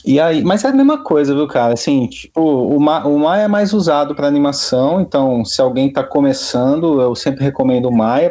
E 0.04 0.20
aí, 0.20 0.44
mas 0.44 0.62
é 0.62 0.68
a 0.68 0.74
mesma 0.74 1.02
coisa, 1.02 1.34
viu, 1.34 1.48
cara? 1.48 1.72
Assim, 1.72 2.06
tipo, 2.06 2.38
o, 2.38 2.78
Ma, 2.78 3.06
o 3.06 3.18
Maya 3.18 3.44
é 3.44 3.48
mais 3.48 3.72
usado 3.72 4.14
para 4.14 4.26
animação, 4.26 5.00
então 5.00 5.42
se 5.42 5.58
alguém 5.58 5.88
está 5.88 6.04
começando, 6.04 7.00
eu 7.00 7.14
sempre 7.14 7.42
recomendo 7.42 7.88
o 7.88 7.96
Maya. 7.96 8.30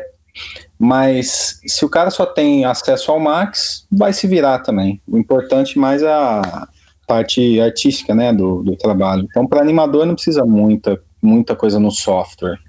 Mas 0.78 1.60
se 1.66 1.84
o 1.84 1.90
cara 1.90 2.12
só 2.12 2.28
tem 2.28 2.64
acesso 2.64 3.12
ao 3.12 3.20
Max, 3.20 3.88
vai 3.92 4.14
se 4.14 4.28
virar 4.28 4.60
também. 4.60 5.02
O 5.08 5.18
importante 5.18 5.80
mais 5.80 6.04
é 6.04 6.14
a 6.14 6.68
parte 7.08 7.60
artística, 7.60 8.14
né, 8.14 8.32
do, 8.32 8.62
do 8.62 8.76
trabalho. 8.76 9.26
Então, 9.28 9.48
para 9.48 9.60
animador 9.60 10.06
não 10.06 10.14
precisa 10.14 10.46
muita, 10.46 11.02
muita 11.20 11.56
coisa 11.56 11.80
no 11.80 11.90
software 11.90 12.60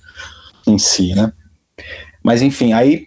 em 0.67 0.79
si, 0.79 1.15
né? 1.15 1.35
Mas 2.23 2.43
enfim, 2.43 2.73
aí 2.73 3.07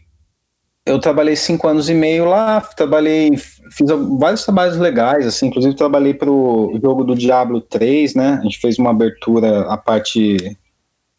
eu 0.85 0.99
trabalhei 0.99 1.35
cinco 1.35 1.67
anos 1.67 1.89
e 1.89 1.93
meio 1.93 2.25
lá, 2.25 2.59
trabalhei, 2.61 3.37
fiz 3.37 3.87
vários 4.17 4.43
trabalhos 4.43 4.77
legais, 4.77 5.27
assim, 5.27 5.47
inclusive 5.47 5.75
trabalhei 5.75 6.13
para 6.13 6.29
o 6.29 6.79
jogo 6.81 7.03
do 7.03 7.15
Diablo 7.15 7.61
3, 7.61 8.15
né? 8.15 8.39
A 8.39 8.43
gente 8.43 8.59
fez 8.59 8.79
uma 8.79 8.89
abertura, 8.89 9.61
a 9.71 9.77
parte 9.77 10.57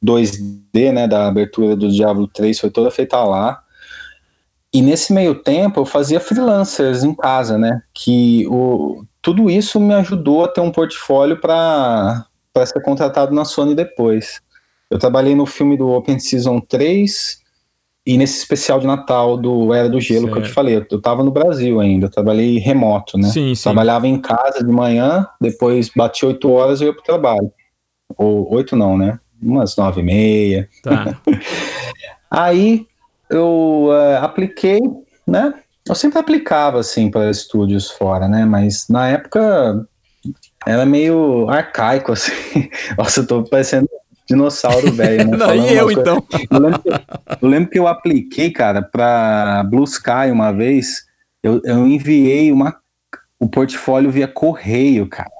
2D, 0.04 0.92
né, 0.92 1.06
da 1.06 1.28
abertura 1.28 1.76
do 1.76 1.88
Diablo 1.88 2.26
3 2.26 2.58
foi 2.58 2.70
toda 2.70 2.90
feita 2.90 3.22
lá. 3.22 3.62
E 4.74 4.82
nesse 4.82 5.12
meio 5.12 5.34
tempo 5.34 5.80
eu 5.80 5.86
fazia 5.86 6.18
freelancers 6.18 7.04
em 7.04 7.14
casa, 7.14 7.58
né? 7.58 7.82
Que 7.94 8.46
o, 8.48 9.04
tudo 9.20 9.48
isso 9.50 9.78
me 9.78 9.94
ajudou 9.94 10.44
a 10.44 10.48
ter 10.48 10.60
um 10.60 10.72
portfólio 10.72 11.38
para 11.40 12.26
ser 12.66 12.82
contratado 12.82 13.34
na 13.34 13.44
Sony 13.44 13.74
depois. 13.74 14.40
Eu 14.90 14.98
trabalhei 14.98 15.34
no 15.34 15.46
filme 15.46 15.76
do 15.76 15.88
Open 15.88 16.18
Season 16.18 16.58
3 16.58 17.41
e 18.04 18.18
nesse 18.18 18.38
especial 18.38 18.80
de 18.80 18.86
Natal 18.86 19.36
do 19.36 19.72
Era 19.72 19.88
do 19.88 20.00
Gelo 20.00 20.22
certo. 20.22 20.32
que 20.32 20.38
eu 20.40 20.42
te 20.42 20.50
falei, 20.50 20.76
eu, 20.76 20.96
estava 20.96 21.22
no 21.22 21.30
Brasil 21.30 21.80
ainda, 21.80 22.08
trabalhei 22.08 22.58
remoto, 22.58 23.16
né? 23.16 23.28
Sim, 23.28 23.54
sim. 23.54 23.62
Trabalhava 23.62 24.08
em 24.08 24.20
casa 24.20 24.64
de 24.64 24.72
manhã, 24.72 25.26
depois 25.40 25.88
bati 25.94 26.26
oito 26.26 26.50
horas 26.50 26.80
e 26.80 26.84
ia 26.84 26.92
pro 26.92 27.02
trabalho. 27.02 27.52
Ou 28.16 28.52
oito 28.54 28.74
não, 28.74 28.98
né? 28.98 29.20
Umas 29.40 29.76
nove 29.76 30.00
e 30.00 30.04
meia. 30.04 30.68
Tá. 30.82 31.16
Aí 32.28 32.86
eu 33.30 33.88
uh, 33.88 34.24
apliquei, 34.24 34.80
né? 35.26 35.54
Eu 35.88 35.94
sempre 35.94 36.18
aplicava 36.18 36.80
assim 36.80 37.10
para 37.10 37.30
estúdios 37.30 37.90
fora, 37.90 38.28
né? 38.28 38.44
Mas 38.44 38.88
na 38.88 39.08
época 39.08 39.86
era 40.66 40.84
meio 40.84 41.48
arcaico 41.48 42.10
assim. 42.12 42.68
Nossa, 42.98 43.20
eu 43.20 43.26
tô 43.26 43.44
parecendo 43.44 43.88
dinossauro 44.32 44.90
velho, 44.92 45.30
né? 45.30 45.36
Não, 45.38 45.54
e 45.54 45.74
eu 45.74 45.84
coisa. 45.84 46.00
então. 46.00 46.24
Eu 46.50 46.58
lembro, 46.58 46.80
que, 46.80 46.88
eu 46.88 47.48
lembro, 47.48 47.70
que, 47.70 47.78
eu 47.78 47.86
apliquei, 47.86 48.50
cara, 48.50 48.82
para 48.82 49.62
Blue 49.64 49.84
Sky 49.84 50.30
uma 50.30 50.52
vez. 50.52 51.04
Eu, 51.42 51.60
eu 51.64 51.86
enviei 51.86 52.52
uma, 52.52 52.76
o 53.38 53.48
portfólio 53.48 54.10
via 54.10 54.28
correio, 54.28 55.06
cara. 55.08 55.30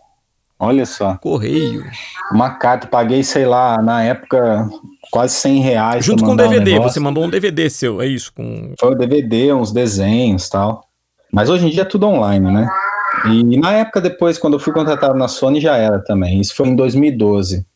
Olha 0.59 0.87
só. 0.87 1.17
Correio. 1.17 1.85
Uma 2.31 2.51
carta, 2.51 2.87
paguei, 2.87 3.25
sei 3.25 3.45
lá, 3.45 3.81
na 3.83 4.03
época, 4.03 4.69
quase 5.11 5.35
100 5.35 5.61
reais. 5.61 6.05
Junto 6.05 6.25
com 6.25 6.33
o 6.33 6.37
DVD, 6.37 6.79
um 6.79 6.83
você 6.83 7.01
mandou 7.01 7.25
um 7.25 7.31
DVD 7.31 7.69
seu, 7.69 8.01
é 8.01 8.07
isso? 8.07 8.33
Com... 8.33 8.75
Foi 8.79 8.93
o 8.93 8.95
DVD, 8.95 9.53
uns 9.53 9.73
desenhos 9.73 10.49
tal. 10.49 10.85
Mas 11.33 11.49
hoje 11.49 11.67
em 11.67 11.71
dia 11.71 11.83
é 11.83 11.87
tudo 11.87 12.07
online, 12.07 12.53
né? 12.53 12.69
E 13.27 13.59
na 13.59 13.73
época 13.73 14.01
depois, 14.01 14.39
quando 14.39 14.55
eu 14.55 14.61
fui 14.61 14.73
contratado 14.73 15.15
na 15.19 15.29
Sony, 15.29 15.61
já 15.61 15.77
era 15.77 15.99
também. 15.99 16.41
Isso 16.41 16.55
foi 16.55 16.69
em 16.69 16.77
2012 16.77 17.67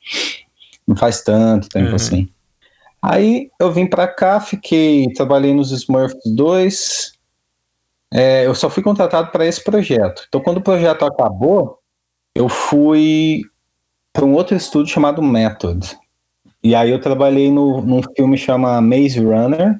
não 0.86 0.96
faz 0.96 1.22
tanto 1.22 1.68
tempo 1.68 1.90
uhum. 1.90 1.94
assim. 1.94 2.28
Aí 3.02 3.50
eu 3.60 3.72
vim 3.72 3.86
para 3.86 4.08
cá, 4.08 4.40
fiquei, 4.40 5.12
trabalhei 5.12 5.54
nos 5.54 5.70
Smurfs 5.70 6.20
2. 6.34 7.12
É, 8.12 8.46
eu 8.46 8.54
só 8.54 8.70
fui 8.70 8.82
contratado 8.82 9.30
para 9.30 9.46
esse 9.46 9.62
projeto. 9.62 10.24
Então, 10.28 10.40
quando 10.40 10.58
o 10.58 10.62
projeto 10.62 11.04
acabou, 11.04 11.78
eu 12.34 12.48
fui 12.48 13.42
para 14.12 14.24
um 14.24 14.34
outro 14.34 14.56
estúdio 14.56 14.92
chamado 14.92 15.22
Method. 15.22 15.96
E 16.62 16.74
aí 16.74 16.90
eu 16.90 17.00
trabalhei 17.00 17.50
no, 17.50 17.80
num 17.80 18.00
filme 18.16 18.36
chama 18.36 18.80
Maze 18.80 19.20
Runner. 19.20 19.78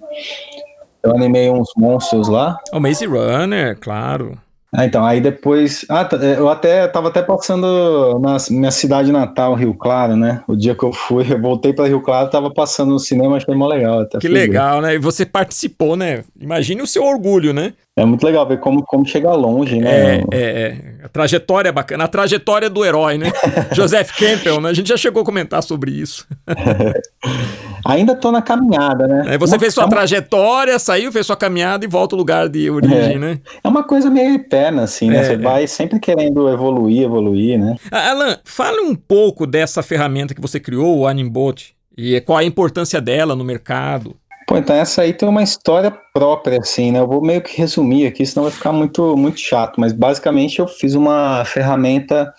Eu 1.02 1.14
animei 1.14 1.50
uns 1.50 1.70
monstros 1.76 2.28
lá. 2.28 2.58
O 2.72 2.80
Maze 2.80 3.06
Runner, 3.06 3.78
claro. 3.78 4.38
Ah, 4.76 4.84
então, 4.84 5.06
aí 5.06 5.22
depois. 5.22 5.86
Ah, 5.88 6.04
tá, 6.04 6.18
é, 6.22 6.38
eu 6.38 6.50
até 6.50 6.86
tava 6.86 7.08
até 7.08 7.22
passando 7.22 8.18
na 8.20 8.36
minha 8.50 8.70
cidade 8.70 9.10
natal, 9.10 9.54
Rio 9.54 9.72
Claro, 9.72 10.16
né? 10.16 10.42
O 10.46 10.54
dia 10.54 10.74
que 10.74 10.82
eu 10.84 10.92
fui, 10.92 11.24
eu 11.32 11.40
voltei 11.40 11.72
para 11.72 11.86
Rio 11.86 12.02
Claro, 12.02 12.28
tava 12.28 12.52
passando 12.52 12.90
no 12.90 12.98
cinema, 12.98 13.38
achei 13.38 13.54
mó 13.54 13.66
legal. 13.66 14.00
Até 14.00 14.18
que 14.18 14.28
legal, 14.28 14.82
ver. 14.82 14.86
né? 14.86 14.94
E 14.96 14.98
você 14.98 15.24
participou, 15.24 15.96
né? 15.96 16.22
Imagine 16.38 16.82
o 16.82 16.86
seu 16.86 17.02
orgulho, 17.04 17.54
né? 17.54 17.72
É 17.98 18.04
muito 18.04 18.26
legal 18.26 18.46
ver 18.46 18.60
como, 18.60 18.82
como 18.82 19.06
chega 19.06 19.32
longe, 19.32 19.78
né? 19.78 20.16
É, 20.16 20.24
é, 20.30 20.40
é. 20.40 20.78
A 21.04 21.08
trajetória 21.08 21.70
é 21.70 21.72
bacana. 21.72 22.04
A 22.04 22.08
trajetória 22.08 22.68
do 22.68 22.84
herói, 22.84 23.16
né? 23.16 23.32
Joseph 23.72 24.10
Campbell, 24.18 24.60
né? 24.60 24.68
A 24.68 24.74
gente 24.74 24.90
já 24.90 24.98
chegou 24.98 25.22
a 25.22 25.24
comentar 25.24 25.62
sobre 25.62 25.92
isso. 25.92 26.26
Ainda 27.86 28.16
tô 28.16 28.32
na 28.32 28.42
caminhada, 28.42 29.06
né? 29.06 29.34
É, 29.34 29.38
você 29.38 29.54
uma, 29.54 29.60
fez 29.60 29.72
sua 29.72 29.84
é 29.84 29.86
uma... 29.86 29.90
trajetória, 29.90 30.78
saiu, 30.78 31.12
fez 31.12 31.24
sua 31.24 31.36
caminhada 31.36 31.84
e 31.84 31.88
volta 31.88 32.14
ao 32.14 32.18
lugar 32.18 32.48
de 32.48 32.68
origem, 32.68 33.14
é. 33.14 33.18
né? 33.18 33.40
É 33.62 33.68
uma 33.68 33.84
coisa 33.84 34.10
meio 34.10 34.34
eterna, 34.34 34.82
assim, 34.82 35.08
né? 35.08 35.18
É, 35.18 35.24
você 35.24 35.32
é. 35.34 35.38
vai 35.38 35.66
sempre 35.66 36.00
querendo 36.00 36.48
evoluir, 36.48 37.04
evoluir, 37.04 37.58
né? 37.58 37.76
Alan, 37.90 38.38
fale 38.44 38.80
um 38.80 38.94
pouco 38.94 39.46
dessa 39.46 39.82
ferramenta 39.82 40.34
que 40.34 40.40
você 40.40 40.58
criou, 40.58 40.98
o 40.98 41.06
Animbot, 41.06 41.76
e 41.96 42.20
qual 42.22 42.38
a 42.38 42.44
importância 42.44 43.00
dela 43.00 43.36
no 43.36 43.44
mercado. 43.44 44.16
Pô, 44.46 44.56
então 44.56 44.76
essa 44.76 45.02
aí 45.02 45.12
tem 45.12 45.28
uma 45.28 45.42
história 45.42 45.90
própria, 46.14 46.60
assim, 46.60 46.92
né? 46.92 47.00
Eu 47.00 47.08
vou 47.08 47.20
meio 47.20 47.42
que 47.42 47.56
resumir 47.56 48.06
aqui, 48.06 48.24
senão 48.24 48.44
vai 48.44 48.52
ficar 48.52 48.70
muito, 48.72 49.16
muito 49.16 49.40
chato. 49.40 49.80
Mas 49.80 49.92
basicamente 49.92 50.60
eu 50.60 50.68
fiz 50.68 50.94
uma 50.94 51.44
ferramenta 51.44 52.32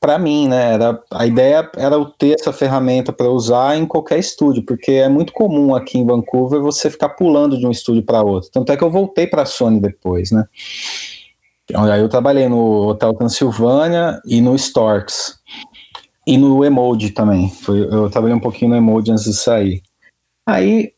para 0.00 0.18
mim, 0.18 0.48
né? 0.48 0.74
Era, 0.74 1.02
a 1.10 1.26
ideia 1.26 1.70
era 1.76 1.94
eu 1.94 2.06
ter 2.06 2.34
essa 2.40 2.52
ferramenta 2.52 3.12
para 3.12 3.28
usar 3.28 3.76
em 3.76 3.86
qualquer 3.86 4.18
estúdio, 4.18 4.64
porque 4.64 4.92
é 4.92 5.08
muito 5.08 5.32
comum 5.32 5.74
aqui 5.74 5.98
em 5.98 6.06
Vancouver 6.06 6.60
você 6.60 6.90
ficar 6.90 7.10
pulando 7.10 7.58
de 7.58 7.66
um 7.66 7.70
estúdio 7.70 8.02
para 8.02 8.22
outro. 8.22 8.50
Tanto 8.50 8.72
é 8.72 8.76
que 8.76 8.82
eu 8.82 8.90
voltei 8.90 9.26
para 9.26 9.42
a 9.42 9.46
Sony 9.46 9.78
depois, 9.78 10.32
né? 10.32 10.46
Aí 11.74 12.00
eu 12.00 12.08
trabalhei 12.08 12.48
no 12.48 12.88
Hotel 12.88 13.12
Transilvânia 13.14 14.20
e 14.24 14.40
no 14.40 14.56
Storks. 14.56 15.38
E 16.26 16.36
no 16.38 16.64
Emoji 16.64 17.10
também. 17.10 17.50
Foi, 17.50 17.80
eu 17.80 18.08
trabalhei 18.10 18.36
um 18.36 18.40
pouquinho 18.40 18.70
no 18.70 18.76
Emoji 18.76 19.12
antes 19.12 19.24
de 19.24 19.34
sair. 19.34 19.82
Aí 20.46 20.92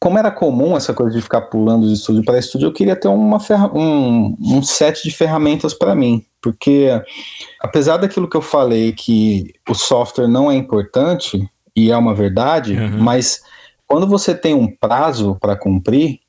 como 0.00 0.18
era 0.18 0.30
comum 0.30 0.76
essa 0.76 0.94
coisa 0.94 1.16
de 1.16 1.22
ficar 1.22 1.42
pulando 1.42 1.86
de 1.86 1.94
estúdio 1.94 2.24
para 2.24 2.38
estúdio, 2.38 2.66
eu 2.66 2.72
queria 2.72 2.94
ter 2.94 3.08
uma 3.08 3.38
um, 3.74 4.36
um 4.40 4.62
set 4.62 5.02
de 5.02 5.10
ferramentas 5.10 5.74
para 5.74 5.94
mim. 5.94 6.24
Porque, 6.40 6.88
apesar 7.60 7.96
daquilo 7.96 8.28
que 8.28 8.36
eu 8.36 8.42
falei, 8.42 8.92
que 8.92 9.52
o 9.68 9.74
software 9.74 10.28
não 10.28 10.50
é 10.50 10.54
importante, 10.54 11.50
e 11.74 11.90
é 11.90 11.96
uma 11.96 12.14
verdade, 12.14 12.74
uhum. 12.74 12.98
mas 12.98 13.42
quando 13.86 14.06
você 14.06 14.34
tem 14.34 14.54
um 14.54 14.66
prazo 14.66 15.36
para 15.40 15.56
cumprir, 15.56 16.20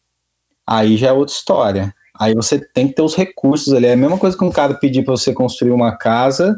aí 0.65 0.95
já 0.95 1.07
é 1.07 1.11
outra 1.11 1.33
história. 1.33 1.93
Aí 2.19 2.35
você 2.35 2.59
tem 2.59 2.87
que 2.87 2.93
ter 2.93 3.01
os 3.01 3.15
recursos 3.15 3.73
ali. 3.73 3.85
É 3.85 3.93
a 3.93 3.97
mesma 3.97 4.17
coisa 4.17 4.37
que 4.37 4.43
um 4.43 4.51
cara 4.51 4.73
pedir 4.75 5.03
para 5.03 5.15
você 5.15 5.33
construir 5.33 5.71
uma 5.71 5.95
casa 5.95 6.55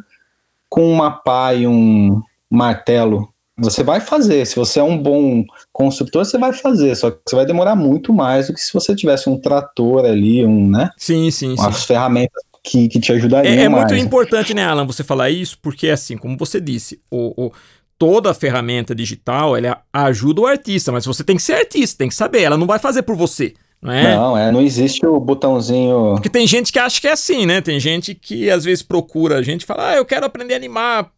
com 0.70 0.91
uma 0.91 1.12
pá 1.12 1.53
e 1.53 1.68
um 1.68 2.22
martelo 2.50 3.32
você 3.62 3.84
vai 3.84 4.00
fazer. 4.00 4.46
Se 4.46 4.56
você 4.56 4.80
é 4.80 4.84
um 4.84 4.98
bom 4.98 5.44
construtor, 5.72 6.25
você 6.25 6.38
vai 6.38 6.53
fazer. 6.53 6.96
Só 6.96 7.12
que 7.12 7.20
você 7.25 7.36
vai 7.36 7.46
demorar 7.46 7.75
muito 7.75 8.13
mais 8.13 8.48
do 8.48 8.53
que 8.53 8.60
se 8.60 8.74
você 8.74 8.96
tivesse 8.96 9.30
um 9.30 9.38
trator 9.38 10.06
ali, 10.06 10.46
um, 10.46 10.70
né? 10.70 10.89
Sim, 10.98 11.30
sim, 11.32 11.56
As 11.60 11.77
sim. 11.77 11.88
ferramentas 11.88 12.44
que, 12.63 12.88
que 12.88 13.00
te 13.00 13.12
ajudariam. 13.12 13.53
É, 13.53 13.63
é 13.63 13.70
muito 13.70 13.96
importante, 13.96 14.53
né, 14.53 14.63
Alan, 14.63 14.86
você 14.86 15.03
falar 15.03 15.30
isso, 15.30 15.58
porque 15.62 15.89
assim, 15.89 16.18
como 16.18 16.38
você 16.38 16.60
disse, 16.60 17.00
o, 17.10 17.46
o 17.46 17.51
toda 17.98 18.32
a 18.32 18.34
ferramenta 18.34 18.96
digital 18.96 19.56
ela 19.56 19.82
ajuda 19.94 20.41
o 20.41 20.48
artista, 20.48 20.91
mas 20.91 21.06
você 21.06 21.24
tem 21.24 21.36
que 21.36 21.44
ser 21.44 21.53
artista, 21.53 22.00
tem 22.00 22.10
que 22.10 22.15
saber, 22.15 22.41
ela 22.41 22.58
não 22.58 22.68
vai 22.68 22.80
fazer 22.80 23.03
por 23.03 23.15
você. 23.15 23.53
Não, 23.82 23.94
é? 23.94 24.15
não, 24.15 24.38
é, 24.38 24.51
não 24.51 24.62
existe 24.62 25.03
o 25.06 25.20
botãozinho. 25.20 26.12
Porque 26.13 26.30
tem 26.30 26.46
gente 26.46 26.72
que 26.72 26.77
acha 26.77 27.01
que 27.01 27.08
é 27.08 27.13
assim, 27.13 27.48
né? 27.48 27.62
Tem 27.62 27.80
gente 27.80 28.13
que 28.13 28.48
às 28.50 28.63
vezes 28.63 28.84
procura 28.84 29.38
a 29.38 29.41
gente 29.41 29.62
e 29.62 29.65
fala, 29.65 29.89
ah, 29.89 29.96
eu 29.96 30.06
quero 30.06 30.24
aprender 30.24 30.53
a 30.53 30.58
animar 30.58 31.12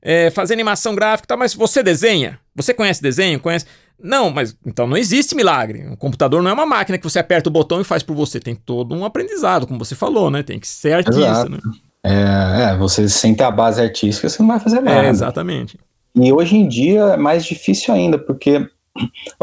é, 0.00 0.30
fazer 0.30 0.54
animação 0.54 0.94
gráfica 0.94 1.26
e 1.26 1.28
tal, 1.28 1.38
mas 1.38 1.54
você 1.54 1.82
desenha? 1.82 2.38
Você 2.54 2.72
conhece 2.72 3.02
desenho? 3.02 3.40
Conhece? 3.40 3.66
Não, 4.00 4.30
mas 4.30 4.56
então 4.64 4.86
não 4.86 4.96
existe 4.96 5.34
milagre. 5.34 5.88
O 5.90 5.96
computador 5.96 6.42
não 6.42 6.50
é 6.50 6.54
uma 6.54 6.66
máquina 6.66 6.98
que 6.98 7.04
você 7.04 7.18
aperta 7.18 7.48
o 7.48 7.52
botão 7.52 7.80
e 7.80 7.84
faz 7.84 8.02
por 8.02 8.14
você. 8.14 8.38
Tem 8.38 8.54
todo 8.54 8.94
um 8.94 9.04
aprendizado, 9.04 9.66
como 9.66 9.78
você 9.78 9.94
falou, 9.94 10.30
né? 10.30 10.42
Tem 10.42 10.58
que 10.58 10.68
ser 10.68 10.92
artista, 10.92 11.20
Exato. 11.20 11.50
né? 11.50 11.58
É, 12.04 12.70
é, 12.70 12.76
você 12.76 13.08
sem 13.08 13.34
ter 13.34 13.42
a 13.42 13.50
base 13.50 13.82
artística, 13.82 14.28
você 14.28 14.40
não 14.40 14.48
vai 14.48 14.60
fazer 14.60 14.80
nada. 14.80 15.06
É, 15.06 15.08
exatamente. 15.08 15.76
E 16.14 16.32
hoje 16.32 16.56
em 16.56 16.68
dia 16.68 17.00
é 17.00 17.16
mais 17.16 17.44
difícil 17.44 17.92
ainda, 17.92 18.16
porque 18.18 18.66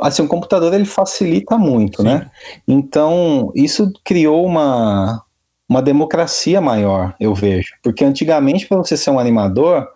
assim, 0.01 0.23
o 0.23 0.27
computador 0.27 0.73
ele 0.73 0.85
facilita 0.85 1.57
muito, 1.57 2.01
Sim. 2.01 2.07
né? 2.07 2.31
Então, 2.67 3.51
isso 3.55 3.91
criou 4.03 4.45
uma, 4.45 5.21
uma 5.67 5.81
democracia 5.81 6.61
maior, 6.61 7.13
eu 7.19 7.33
vejo. 7.33 7.73
Porque 7.83 8.03
antigamente, 8.03 8.67
para 8.67 8.77
você 8.77 8.95
ser 8.95 9.11
um 9.11 9.19
animador, 9.19 9.87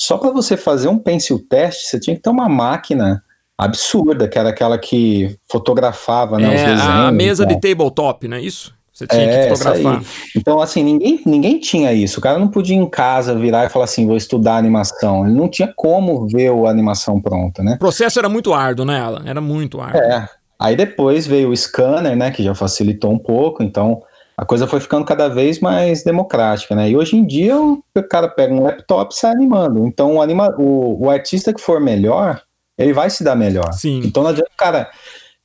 só 0.00 0.16
para 0.16 0.30
você 0.30 0.56
fazer 0.56 0.88
um 0.88 0.98
pencil 0.98 1.38
teste, 1.46 1.86
você 1.86 2.00
tinha 2.00 2.16
que 2.16 2.22
ter 2.22 2.30
uma 2.30 2.48
máquina 2.48 3.22
absurda, 3.56 4.26
que 4.26 4.38
era 4.38 4.48
aquela 4.48 4.78
que 4.78 5.36
fotografava 5.46 6.38
né, 6.38 6.44
é, 6.44 6.48
os 6.48 6.62
desenhos. 6.62 6.82
A 6.82 7.12
mesa 7.12 7.44
de 7.44 7.60
tabletop, 7.60 8.26
não 8.26 8.38
é 8.38 8.40
isso? 8.40 8.74
Você 8.90 9.06
tinha 9.06 9.22
é, 9.22 9.48
que 9.48 9.56
fotografar. 9.56 10.02
Então, 10.34 10.58
assim, 10.58 10.82
ninguém, 10.82 11.20
ninguém 11.26 11.60
tinha 11.60 11.92
isso. 11.92 12.18
O 12.18 12.22
cara 12.22 12.38
não 12.38 12.48
podia 12.48 12.74
ir 12.74 12.78
em 12.78 12.88
casa 12.88 13.34
virar 13.34 13.66
e 13.66 13.68
falar 13.68 13.84
assim, 13.84 14.06
vou 14.06 14.16
estudar 14.16 14.56
animação. 14.56 15.26
Ele 15.26 15.36
não 15.36 15.50
tinha 15.50 15.70
como 15.76 16.26
ver 16.26 16.50
a 16.50 16.70
animação 16.70 17.20
pronta, 17.20 17.62
né? 17.62 17.74
O 17.74 17.78
processo 17.78 18.18
era 18.18 18.28
muito 18.28 18.54
árduo, 18.54 18.86
né, 18.86 18.98
Alan? 18.98 19.22
Era 19.26 19.40
muito 19.42 19.82
árduo. 19.82 20.00
É. 20.00 20.26
Aí 20.58 20.76
depois 20.76 21.26
veio 21.26 21.50
o 21.50 21.56
scanner, 21.56 22.16
né, 22.16 22.30
que 22.30 22.42
já 22.42 22.54
facilitou 22.54 23.12
um 23.12 23.18
pouco. 23.18 23.62
Então, 23.62 24.02
a 24.40 24.46
coisa 24.46 24.66
foi 24.66 24.80
ficando 24.80 25.04
cada 25.04 25.28
vez 25.28 25.60
mais 25.60 26.02
democrática, 26.02 26.74
né? 26.74 26.88
E 26.88 26.96
hoje 26.96 27.14
em 27.14 27.26
dia 27.26 27.60
o 27.60 27.84
cara 28.08 28.26
pega 28.26 28.54
um 28.54 28.62
laptop 28.62 29.12
e 29.12 29.18
sai 29.18 29.32
animando. 29.32 29.86
Então 29.86 30.14
o, 30.14 30.22
anima, 30.22 30.54
o, 30.58 31.04
o 31.04 31.10
artista 31.10 31.52
que 31.52 31.60
for 31.60 31.78
melhor, 31.78 32.40
ele 32.78 32.94
vai 32.94 33.10
se 33.10 33.22
dar 33.22 33.36
melhor. 33.36 33.70
Sim. 33.74 34.00
Então 34.02 34.22
não 34.22 34.30
adianta 34.30 34.50
o 34.50 34.56
cara 34.56 34.90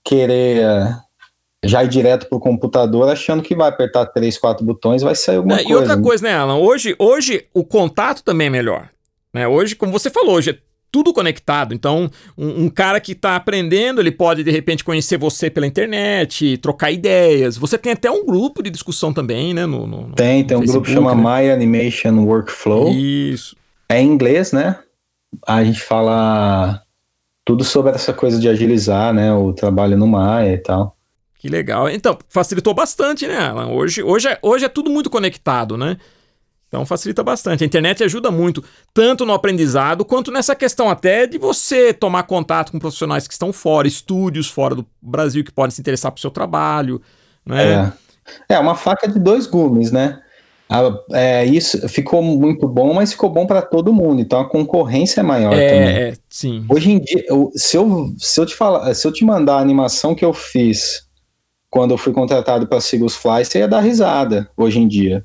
querer 0.01 0.63
eh, 0.63 0.95
já 1.65 1.83
ir 1.83 1.89
direto 1.89 2.29
pro 2.29 2.39
computador 2.39 3.11
achando 3.11 3.43
que 3.43 3.53
vai 3.53 3.67
apertar 3.67 4.05
três, 4.05 4.37
quatro 4.37 4.65
botões 4.65 5.03
vai 5.03 5.13
sair 5.13 5.35
alguma 5.35 5.55
é, 5.55 5.63
coisa. 5.63 5.71
E 5.71 5.75
outra 5.75 6.01
coisa, 6.01 6.23
né, 6.23 6.33
Alan? 6.33 6.55
Hoje, 6.55 6.95
hoje 6.97 7.49
o 7.53 7.65
contato 7.65 8.23
também 8.23 8.47
é 8.47 8.49
melhor. 8.49 8.87
Né? 9.33 9.45
Hoje, 9.45 9.75
como 9.75 9.91
você 9.91 10.09
falou, 10.09 10.35
hoje 10.35 10.51
é 10.51 10.57
tudo 10.95 11.11
conectado. 11.11 11.73
Então, 11.73 12.09
um, 12.37 12.63
um 12.63 12.69
cara 12.69 13.01
que 13.01 13.11
está 13.11 13.35
aprendendo, 13.35 13.99
ele 13.99 14.13
pode 14.13 14.45
de 14.45 14.49
repente 14.49 14.81
conhecer 14.81 15.17
você 15.17 15.49
pela 15.49 15.67
internet, 15.67 16.57
trocar 16.59 16.89
ideias. 16.89 17.57
Você 17.57 17.77
tem 17.77 17.91
até 17.91 18.09
um 18.09 18.25
grupo 18.25 18.63
de 18.63 18.69
discussão 18.69 19.11
também, 19.11 19.53
né? 19.53 19.65
No, 19.65 19.85
no 19.85 20.11
tem, 20.13 20.41
no 20.41 20.47
tem 20.47 20.55
um 20.55 20.65
grupo 20.65 20.85
que 20.85 20.93
chama 20.93 21.13
né? 21.13 21.21
My 21.21 21.51
Animation 21.51 22.23
Workflow. 22.23 22.93
Isso. 22.93 23.57
É 23.89 24.01
em 24.01 24.07
inglês, 24.07 24.53
né? 24.53 24.79
A 25.45 25.65
gente 25.65 25.81
fala 25.81 26.81
tudo 27.43 27.65
sobre 27.65 27.91
essa 27.91 28.13
coisa 28.13 28.39
de 28.39 28.47
agilizar, 28.47 29.13
né? 29.13 29.33
O 29.33 29.51
trabalho 29.51 29.97
no 29.97 30.07
Maya 30.07 30.53
e 30.53 30.57
tal. 30.59 30.95
Que 31.37 31.49
legal. 31.49 31.89
Então, 31.89 32.17
facilitou 32.29 32.73
bastante, 32.73 33.27
né, 33.27 33.37
Alan? 33.37 33.67
Hoje, 33.67 34.01
hoje, 34.01 34.29
é, 34.29 34.39
hoje 34.41 34.63
é 34.63 34.69
tudo 34.69 34.89
muito 34.89 35.09
conectado, 35.09 35.75
né? 35.75 35.97
Então 36.75 36.85
facilita 36.85 37.23
bastante. 37.23 37.63
A 37.63 37.67
internet 37.67 38.03
ajuda 38.03 38.29
muito, 38.29 38.61
tanto 38.93 39.25
no 39.25 39.31
aprendizado, 39.31 40.03
quanto 40.03 40.29
nessa 40.29 40.53
questão 40.53 40.89
até 40.89 41.25
de 41.25 41.37
você 41.37 41.93
tomar 41.93 42.23
contato 42.23 42.73
com 42.73 42.79
profissionais 42.79 43.25
que 43.25 43.33
estão 43.33 43.53
fora, 43.53 43.87
estúdios 43.87 44.49
fora 44.49 44.75
do 44.75 44.85
Brasil 45.01 45.41
que 45.41 45.53
podem 45.53 45.71
se 45.71 45.79
interessar 45.79 46.11
para 46.11 46.17
o 46.17 46.21
seu 46.21 46.29
trabalho. 46.29 47.01
Né? 47.45 47.93
É. 48.49 48.55
é 48.55 48.59
uma 48.59 48.75
faca 48.75 49.07
de 49.07 49.17
dois 49.17 49.47
gumes, 49.47 49.89
né? 49.89 50.19
É, 51.13 51.45
isso 51.45 51.87
ficou 51.87 52.21
muito 52.21 52.67
bom, 52.67 52.93
mas 52.93 53.13
ficou 53.13 53.29
bom 53.29 53.47
para 53.47 53.61
todo 53.61 53.93
mundo. 53.93 54.19
Então 54.19 54.41
a 54.41 54.49
concorrência 54.49 55.21
é 55.21 55.23
maior 55.23 55.53
é, 55.53 55.69
também. 55.69 55.95
É, 55.95 56.13
sim. 56.27 56.65
Hoje 56.67 56.91
em 56.91 56.99
dia, 56.99 57.23
eu, 57.29 57.51
se, 57.55 57.77
eu, 57.77 58.13
se 58.17 58.41
eu 58.41 58.45
te 58.45 58.53
falar, 58.53 58.93
se 58.93 59.07
eu 59.07 59.13
te 59.13 59.23
mandar 59.23 59.59
a 59.59 59.61
animação 59.61 60.13
que 60.13 60.25
eu 60.25 60.33
fiz 60.33 61.05
quando 61.69 61.91
eu 61.91 61.97
fui 61.97 62.11
contratado 62.11 62.67
para 62.67 62.81
Sigus 62.81 63.15
Fly, 63.15 63.45
você 63.45 63.59
ia 63.59 63.67
dar 63.67 63.79
risada 63.79 64.49
hoje 64.57 64.79
em 64.79 64.87
dia. 64.89 65.23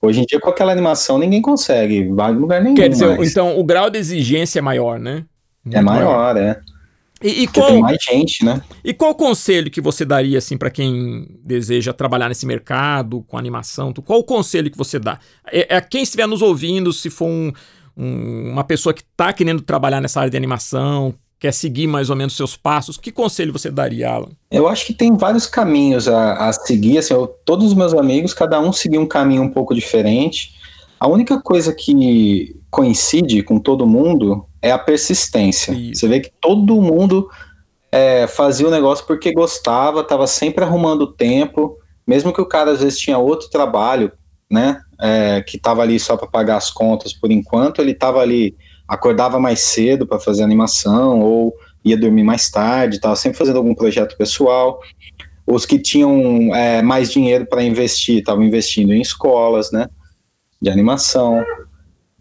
Hoje 0.00 0.20
em 0.20 0.24
dia, 0.24 0.38
com 0.38 0.48
aquela 0.48 0.70
animação, 0.70 1.18
ninguém 1.18 1.42
consegue, 1.42 2.08
vai 2.08 2.32
em 2.32 2.36
lugar 2.36 2.62
nenhum. 2.62 2.76
Quer 2.76 2.88
dizer, 2.88 3.16
mais. 3.16 3.30
então 3.30 3.58
o 3.58 3.64
grau 3.64 3.90
de 3.90 3.98
exigência 3.98 4.60
é 4.60 4.62
maior, 4.62 4.98
né? 4.98 5.24
Muito 5.64 5.76
é 5.76 5.82
maior, 5.82 6.34
maior. 6.34 6.36
é. 6.36 6.60
E, 7.22 7.42
e 7.42 7.48
qual, 7.48 7.66
tem 7.66 7.80
mais 7.80 7.98
gente, 8.00 8.44
né? 8.44 8.62
E 8.84 8.94
qual 8.94 9.12
conselho 9.12 9.70
que 9.70 9.80
você 9.80 10.04
daria 10.04 10.38
assim 10.38 10.56
para 10.56 10.70
quem 10.70 11.26
deseja 11.42 11.92
trabalhar 11.92 12.28
nesse 12.28 12.46
mercado 12.46 13.22
com 13.26 13.36
animação? 13.36 13.92
Qual 13.92 14.20
o 14.20 14.24
conselho 14.24 14.70
que 14.70 14.78
você 14.78 15.00
dá? 15.00 15.18
É, 15.50 15.76
é 15.76 15.80
quem 15.80 16.04
estiver 16.04 16.28
nos 16.28 16.42
ouvindo, 16.42 16.92
se 16.92 17.10
for 17.10 17.26
um, 17.26 17.52
um, 17.96 18.52
uma 18.52 18.62
pessoa 18.62 18.94
que 18.94 19.02
está 19.02 19.32
querendo 19.32 19.62
trabalhar 19.62 20.00
nessa 20.00 20.20
área 20.20 20.30
de 20.30 20.36
animação, 20.36 21.12
quer 21.38 21.52
seguir 21.52 21.86
mais 21.86 22.10
ou 22.10 22.16
menos 22.16 22.36
seus 22.36 22.56
passos, 22.56 22.96
que 22.96 23.12
conselho 23.12 23.52
você 23.52 23.70
daria, 23.70 24.10
Alan? 24.10 24.30
Eu 24.50 24.66
acho 24.66 24.86
que 24.86 24.92
tem 24.92 25.16
vários 25.16 25.46
caminhos 25.46 26.08
a, 26.08 26.48
a 26.48 26.52
seguir. 26.52 26.98
Assim, 26.98 27.14
eu, 27.14 27.26
todos 27.44 27.66
os 27.66 27.74
meus 27.74 27.94
amigos, 27.94 28.34
cada 28.34 28.60
um 28.60 28.72
seguiu 28.72 29.00
um 29.00 29.06
caminho 29.06 29.42
um 29.42 29.50
pouco 29.50 29.74
diferente. 29.74 30.54
A 30.98 31.06
única 31.06 31.40
coisa 31.40 31.72
que 31.72 32.56
coincide 32.70 33.42
com 33.42 33.58
todo 33.58 33.86
mundo 33.86 34.44
é 34.60 34.72
a 34.72 34.78
persistência. 34.78 35.72
Isso. 35.72 36.00
Você 36.00 36.08
vê 36.08 36.20
que 36.20 36.32
todo 36.40 36.82
mundo 36.82 37.28
é, 37.92 38.26
fazia 38.26 38.66
o 38.66 38.70
negócio 38.70 39.06
porque 39.06 39.32
gostava, 39.32 40.00
estava 40.00 40.26
sempre 40.26 40.64
arrumando 40.64 41.06
tempo, 41.06 41.76
mesmo 42.06 42.32
que 42.32 42.40
o 42.40 42.46
cara 42.46 42.72
às 42.72 42.80
vezes 42.80 42.98
tinha 42.98 43.16
outro 43.16 43.48
trabalho, 43.48 44.12
né, 44.50 44.80
é, 45.00 45.42
que 45.42 45.56
estava 45.56 45.82
ali 45.82 46.00
só 46.00 46.16
para 46.16 46.26
pagar 46.26 46.56
as 46.56 46.70
contas 46.70 47.12
por 47.12 47.30
enquanto, 47.30 47.80
ele 47.80 47.92
estava 47.92 48.20
ali 48.20 48.56
acordava 48.88 49.38
mais 49.38 49.60
cedo 49.60 50.06
para 50.06 50.18
fazer 50.18 50.42
animação 50.42 51.20
ou 51.20 51.54
ia 51.84 51.96
dormir 51.96 52.24
mais 52.24 52.50
tarde, 52.50 52.96
estava 52.96 53.14
sempre 53.14 53.38
fazendo 53.38 53.56
algum 53.56 53.74
projeto 53.74 54.16
pessoal. 54.16 54.80
Os 55.46 55.64
que 55.64 55.78
tinham 55.78 56.54
é, 56.54 56.82
mais 56.82 57.10
dinheiro 57.10 57.46
para 57.46 57.62
investir 57.62 58.18
estavam 58.18 58.42
investindo 58.42 58.92
em 58.92 59.00
escolas, 59.00 59.70
né, 59.70 59.88
de 60.60 60.70
animação. 60.70 61.44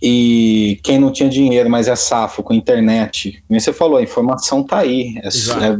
E 0.02 0.80
quem 0.84 1.00
não 1.00 1.12
tinha 1.12 1.28
dinheiro, 1.28 1.70
mas 1.70 1.88
é 1.88 1.96
safo 1.96 2.44
com 2.44 2.54
internet, 2.54 3.44
como 3.48 3.60
você 3.60 3.74
falou, 3.74 3.98
a 3.98 4.04
informação 4.04 4.64
tá 4.64 4.78
aí. 4.80 5.16
É, 5.24 5.28
é, 5.28 5.78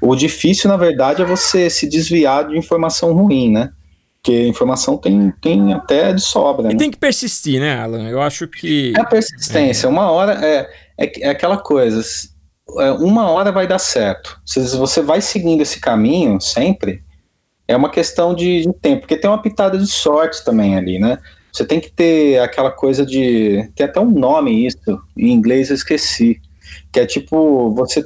o 0.00 0.16
difícil, 0.16 0.70
na 0.70 0.76
verdade, 0.76 1.20
é 1.20 1.24
você 1.24 1.68
se 1.68 1.86
desviar 1.86 2.48
de 2.48 2.56
informação 2.56 3.12
ruim, 3.12 3.50
né? 3.50 3.70
Porque 4.26 4.48
informação 4.48 4.96
tem, 4.96 5.32
tem 5.40 5.72
até 5.72 6.12
de 6.12 6.20
sobra. 6.20 6.70
E 6.70 6.72
né? 6.72 6.76
tem 6.76 6.90
que 6.90 6.98
persistir, 6.98 7.60
né, 7.60 7.78
Alan? 7.78 8.08
Eu 8.08 8.20
acho 8.20 8.48
que. 8.48 8.92
É 8.96 9.00
a 9.00 9.04
persistência. 9.04 9.86
É. 9.86 9.88
Uma 9.88 10.10
hora 10.10 10.44
é, 10.44 10.68
é, 10.98 11.26
é, 11.26 11.28
aquela 11.28 11.56
coisa. 11.56 12.02
É, 12.80 12.90
uma 12.90 13.30
hora 13.30 13.52
vai 13.52 13.68
dar 13.68 13.78
certo. 13.78 14.40
Se 14.44 14.76
você 14.76 15.00
vai 15.00 15.20
seguindo 15.20 15.60
esse 15.60 15.78
caminho 15.78 16.40
sempre, 16.40 17.04
é 17.68 17.76
uma 17.76 17.88
questão 17.88 18.34
de, 18.34 18.62
de 18.62 18.72
tempo. 18.72 19.02
Porque 19.02 19.16
tem 19.16 19.30
uma 19.30 19.40
pitada 19.40 19.78
de 19.78 19.86
sorte 19.86 20.44
também 20.44 20.76
ali, 20.76 20.98
né? 20.98 21.20
Você 21.52 21.64
tem 21.64 21.78
que 21.78 21.92
ter 21.92 22.40
aquela 22.40 22.72
coisa 22.72 23.06
de. 23.06 23.70
Tem 23.76 23.86
até 23.86 24.00
um 24.00 24.10
nome 24.10 24.66
isso, 24.66 25.00
em 25.16 25.30
inglês 25.30 25.70
eu 25.70 25.76
esqueci. 25.76 26.40
Que 26.90 26.98
é 26.98 27.06
tipo, 27.06 27.72
você, 27.76 28.04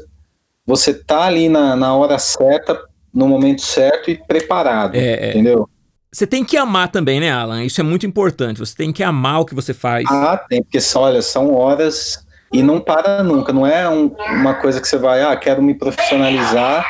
você 0.66 0.92
tá 0.92 1.22
ali 1.22 1.48
na, 1.48 1.74
na 1.74 1.96
hora 1.96 2.18
certa, 2.18 2.78
no 3.12 3.26
momento 3.26 3.62
certo 3.62 4.11
e 4.11 4.18
preparado. 4.18 4.96
É, 4.96 5.30
é. 5.30 5.70
Você 6.12 6.26
tem 6.26 6.44
que 6.44 6.56
amar 6.56 6.88
também, 6.88 7.20
né, 7.20 7.30
Alan? 7.30 7.64
Isso 7.64 7.80
é 7.80 7.84
muito 7.84 8.04
importante. 8.04 8.58
Você 8.58 8.74
tem 8.74 8.92
que 8.92 9.02
amar 9.02 9.40
o 9.40 9.44
que 9.44 9.54
você 9.54 9.72
faz. 9.72 10.04
Ah, 10.10 10.36
tem, 10.48 10.62
porque 10.62 10.78
olha, 10.96 11.22
são 11.22 11.54
horas 11.54 12.26
e 12.52 12.62
não 12.62 12.80
para 12.80 13.22
nunca. 13.22 13.52
Não 13.52 13.64
é 13.64 13.88
um, 13.88 14.14
uma 14.32 14.54
coisa 14.54 14.80
que 14.80 14.88
você 14.88 14.98
vai, 14.98 15.22
ah, 15.22 15.36
quero 15.36 15.62
me 15.62 15.72
profissionalizar. 15.72 16.84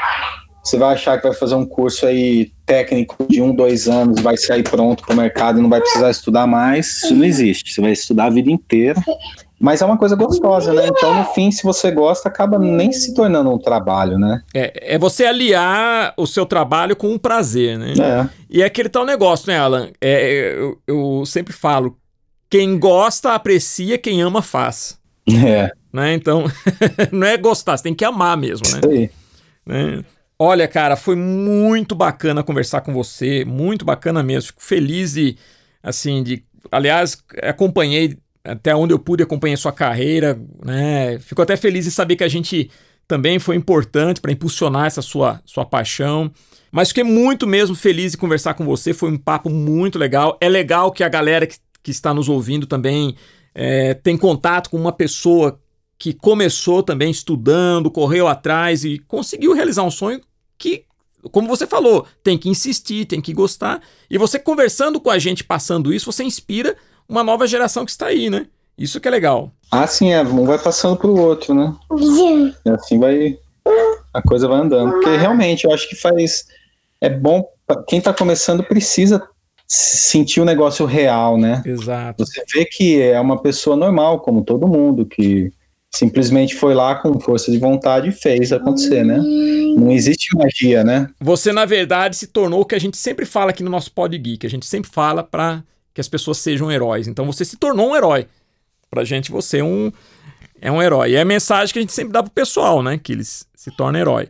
Você 0.64 0.78
vai 0.78 0.94
achar 0.94 1.18
que 1.18 1.26
vai 1.26 1.36
fazer 1.36 1.54
um 1.54 1.66
curso 1.66 2.06
aí 2.06 2.52
técnico 2.64 3.26
de 3.28 3.42
um, 3.42 3.54
dois 3.54 3.88
anos, 3.88 4.20
vai 4.20 4.36
sair 4.36 4.62
pronto 4.62 5.04
para 5.04 5.14
o 5.14 5.16
mercado 5.16 5.58
e 5.58 5.62
não 5.62 5.70
vai 5.70 5.80
precisar 5.80 6.10
estudar 6.10 6.46
mais. 6.46 7.04
Isso 7.04 7.14
não 7.14 7.24
existe. 7.24 7.74
Você 7.74 7.80
vai 7.80 7.92
estudar 7.92 8.26
a 8.26 8.30
vida 8.30 8.50
inteira. 8.50 9.02
Mas 9.60 9.82
é 9.82 9.84
uma 9.84 9.98
coisa 9.98 10.16
gostosa, 10.16 10.72
né? 10.72 10.86
Então, 10.86 11.14
no 11.14 11.24
fim, 11.34 11.50
se 11.50 11.62
você 11.62 11.90
gosta, 11.90 12.30
acaba 12.30 12.58
nem 12.58 12.90
se 12.92 13.12
tornando 13.12 13.50
um 13.50 13.58
trabalho, 13.58 14.18
né? 14.18 14.42
É, 14.54 14.94
é 14.94 14.98
você 14.98 15.26
aliar 15.26 16.14
o 16.16 16.26
seu 16.26 16.46
trabalho 16.46 16.96
com 16.96 17.10
um 17.10 17.18
prazer, 17.18 17.78
né? 17.78 17.92
É. 17.92 18.28
E 18.48 18.62
é 18.62 18.64
aquele 18.64 18.88
tal 18.88 19.04
negócio, 19.04 19.52
né, 19.52 19.58
Alan? 19.58 19.90
É, 20.00 20.54
eu, 20.56 20.80
eu 20.86 21.26
sempre 21.26 21.52
falo: 21.52 21.94
quem 22.48 22.78
gosta, 22.78 23.34
aprecia, 23.34 23.98
quem 23.98 24.22
ama, 24.22 24.40
faz. 24.40 24.98
É. 25.28 25.70
Né? 25.92 26.14
Então, 26.14 26.44
não 27.12 27.26
é 27.26 27.36
gostar, 27.36 27.76
você 27.76 27.82
tem 27.82 27.94
que 27.94 28.04
amar 28.04 28.38
mesmo, 28.38 28.66
né? 28.72 28.78
Isso 28.78 28.88
aí. 28.88 29.10
Né? 29.66 30.02
Olha, 30.38 30.66
cara, 30.66 30.96
foi 30.96 31.16
muito 31.16 31.94
bacana 31.94 32.42
conversar 32.42 32.80
com 32.80 32.94
você, 32.94 33.44
muito 33.44 33.84
bacana 33.84 34.22
mesmo. 34.22 34.48
Fico 34.48 34.62
feliz 34.62 35.12
de, 35.12 35.36
assim, 35.82 36.22
de. 36.22 36.42
Aliás, 36.72 37.22
acompanhei 37.42 38.16
até 38.44 38.74
onde 38.74 38.92
eu 38.92 38.98
pude 38.98 39.22
acompanhar 39.22 39.56
sua 39.56 39.72
carreira, 39.72 40.40
né? 40.64 41.18
Fico 41.20 41.42
até 41.42 41.56
feliz 41.56 41.84
de 41.84 41.90
saber 41.90 42.16
que 42.16 42.24
a 42.24 42.28
gente 42.28 42.70
também 43.06 43.38
foi 43.38 43.56
importante 43.56 44.20
para 44.20 44.32
impulsionar 44.32 44.86
essa 44.86 45.02
sua, 45.02 45.40
sua 45.44 45.64
paixão. 45.64 46.30
Mas 46.70 46.88
fiquei 46.88 47.04
muito 47.04 47.46
mesmo 47.46 47.74
feliz 47.74 48.12
de 48.12 48.18
conversar 48.18 48.54
com 48.54 48.64
você, 48.64 48.94
foi 48.94 49.10
um 49.10 49.18
papo 49.18 49.50
muito 49.50 49.98
legal. 49.98 50.38
É 50.40 50.48
legal 50.48 50.92
que 50.92 51.02
a 51.02 51.08
galera 51.08 51.46
que, 51.46 51.56
que 51.82 51.90
está 51.90 52.14
nos 52.14 52.28
ouvindo 52.28 52.66
também 52.66 53.16
é, 53.54 53.94
tem 53.94 54.16
contato 54.16 54.70
com 54.70 54.76
uma 54.76 54.92
pessoa 54.92 55.60
que 55.98 56.14
começou 56.14 56.82
também 56.82 57.10
estudando, 57.10 57.90
correu 57.90 58.26
atrás 58.26 58.84
e 58.84 58.98
conseguiu 59.00 59.52
realizar 59.52 59.82
um 59.82 59.90
sonho 59.90 60.20
que, 60.56 60.84
como 61.30 61.48
você 61.48 61.66
falou, 61.66 62.06
tem 62.22 62.38
que 62.38 62.48
insistir, 62.48 63.04
tem 63.04 63.20
que 63.20 63.34
gostar. 63.34 63.82
E 64.08 64.16
você 64.16 64.38
conversando 64.38 65.00
com 65.00 65.10
a 65.10 65.18
gente, 65.18 65.44
passando 65.44 65.92
isso, 65.92 66.10
você 66.10 66.22
inspira 66.24 66.76
uma 67.10 67.24
nova 67.24 67.46
geração 67.46 67.84
que 67.84 67.90
está 67.90 68.06
aí, 68.06 68.30
né? 68.30 68.46
Isso 68.78 69.00
que 69.00 69.08
é 69.08 69.10
legal. 69.10 69.52
Ah, 69.70 69.86
sim, 69.86 70.12
é. 70.12 70.22
Um 70.22 70.46
vai 70.46 70.58
passando 70.58 70.96
pro 70.96 71.14
outro, 71.14 71.52
né? 71.54 71.74
E 72.64 72.70
assim 72.70 72.98
vai. 72.98 73.36
A 74.14 74.22
coisa 74.22 74.48
vai 74.48 74.60
andando. 74.60 74.92
Porque 74.92 75.16
realmente 75.16 75.64
eu 75.64 75.74
acho 75.74 75.88
que 75.88 75.96
faz. 75.96 76.46
É 77.00 77.10
bom. 77.10 77.44
Quem 77.86 77.98
está 77.98 78.14
começando 78.14 78.62
precisa 78.64 79.22
sentir 79.66 80.40
o 80.40 80.44
negócio 80.44 80.86
real, 80.86 81.36
né? 81.36 81.62
Exato. 81.64 82.24
Você 82.24 82.42
vê 82.52 82.64
que 82.64 83.00
é 83.00 83.20
uma 83.20 83.40
pessoa 83.40 83.76
normal, 83.76 84.20
como 84.20 84.42
todo 84.42 84.66
mundo, 84.66 85.06
que 85.06 85.52
simplesmente 85.92 86.54
foi 86.54 86.74
lá 86.74 86.96
com 86.96 87.20
força 87.20 87.52
de 87.52 87.58
vontade 87.58 88.08
e 88.08 88.12
fez 88.12 88.52
acontecer, 88.52 89.04
né? 89.04 89.18
Não 89.76 89.90
existe 89.92 90.36
magia, 90.36 90.82
né? 90.82 91.08
Você, 91.20 91.52
na 91.52 91.64
verdade, 91.64 92.16
se 92.16 92.28
tornou 92.28 92.62
o 92.62 92.64
que 92.64 92.74
a 92.74 92.80
gente 92.80 92.96
sempre 92.96 93.24
fala 93.24 93.50
aqui 93.50 93.62
no 93.62 93.70
nosso 93.70 93.92
Pod 93.92 94.16
Geek. 94.16 94.46
A 94.46 94.50
gente 94.50 94.66
sempre 94.66 94.90
fala 94.90 95.22
para 95.22 95.62
que 95.94 96.00
as 96.00 96.08
pessoas 96.08 96.38
sejam 96.38 96.70
heróis. 96.70 97.08
Então 97.08 97.26
você 97.26 97.44
se 97.44 97.56
tornou 97.56 97.90
um 97.90 97.96
herói. 97.96 98.26
Pra 98.90 99.04
gente, 99.04 99.30
você 99.30 99.58
é 99.58 99.64
um, 99.64 99.92
é 100.60 100.70
um 100.70 100.82
herói. 100.82 101.12
E 101.12 101.16
é 101.16 101.20
a 101.20 101.24
mensagem 101.24 101.72
que 101.72 101.78
a 101.78 101.82
gente 101.82 101.92
sempre 101.92 102.12
dá 102.12 102.22
pro 102.22 102.32
pessoal, 102.32 102.82
né? 102.82 102.98
Que 102.98 103.12
eles 103.12 103.46
se 103.54 103.70
tornem 103.70 104.00
herói. 104.00 104.28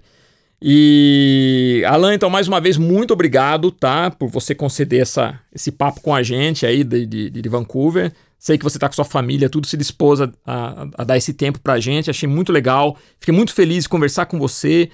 E 0.62 1.82
Alan, 1.86 2.14
então, 2.14 2.28
mais 2.28 2.46
uma 2.46 2.60
vez, 2.60 2.76
muito 2.76 3.12
obrigado, 3.14 3.70
tá? 3.70 4.10
Por 4.10 4.28
você 4.28 4.54
conceder 4.54 5.00
essa, 5.00 5.40
esse 5.54 5.72
papo 5.72 6.02
com 6.02 6.14
a 6.14 6.22
gente 6.22 6.66
aí 6.66 6.84
de, 6.84 7.06
de, 7.06 7.30
de 7.30 7.48
Vancouver. 7.48 8.12
Sei 8.38 8.58
que 8.58 8.64
você 8.64 8.76
está 8.76 8.86
com 8.86 8.94
sua 8.94 9.04
família, 9.04 9.48
tudo 9.48 9.66
se 9.66 9.76
dispôs 9.76 10.20
a, 10.20 10.30
a, 10.46 10.86
a, 10.98 11.04
dar 11.04 11.16
esse 11.16 11.32
tempo 11.32 11.58
pra 11.60 11.80
gente. 11.80 12.10
Achei 12.10 12.28
muito 12.28 12.52
legal. 12.52 12.96
Fiquei 13.18 13.34
muito 13.34 13.54
feliz 13.54 13.84
de 13.84 13.88
conversar 13.88 14.26
com 14.26 14.38
você, 14.38 14.90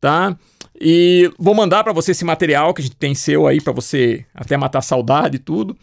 tá? 0.00 0.36
E 0.80 1.30
vou 1.38 1.54
mandar 1.54 1.84
para 1.84 1.92
você 1.92 2.12
esse 2.12 2.24
material 2.24 2.72
que 2.72 2.80
a 2.80 2.84
gente 2.84 2.96
tem 2.96 3.14
seu 3.14 3.46
aí 3.46 3.60
para 3.60 3.72
você 3.72 4.24
até 4.34 4.56
matar 4.56 4.80
saudade 4.80 5.36
e 5.36 5.38
tudo. 5.38 5.76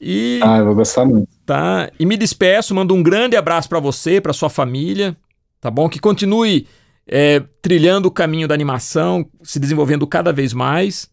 E 0.00 0.40
Ah, 0.42 0.58
eu 0.58 0.66
vou 0.66 0.74
gostar 0.74 1.04
muito. 1.04 1.28
Tá? 1.44 1.90
E 1.98 2.06
me 2.06 2.16
despeço, 2.16 2.74
mando 2.74 2.94
um 2.94 3.02
grande 3.02 3.36
abraço 3.36 3.68
para 3.68 3.80
você, 3.80 4.20
para 4.20 4.32
sua 4.32 4.48
família, 4.48 5.16
tá 5.60 5.70
bom? 5.70 5.88
Que 5.88 5.98
continue 5.98 6.66
é, 7.06 7.42
trilhando 7.60 8.08
o 8.08 8.10
caminho 8.10 8.48
da 8.48 8.54
animação, 8.54 9.26
se 9.42 9.58
desenvolvendo 9.58 10.06
cada 10.06 10.32
vez 10.32 10.54
mais. 10.54 11.10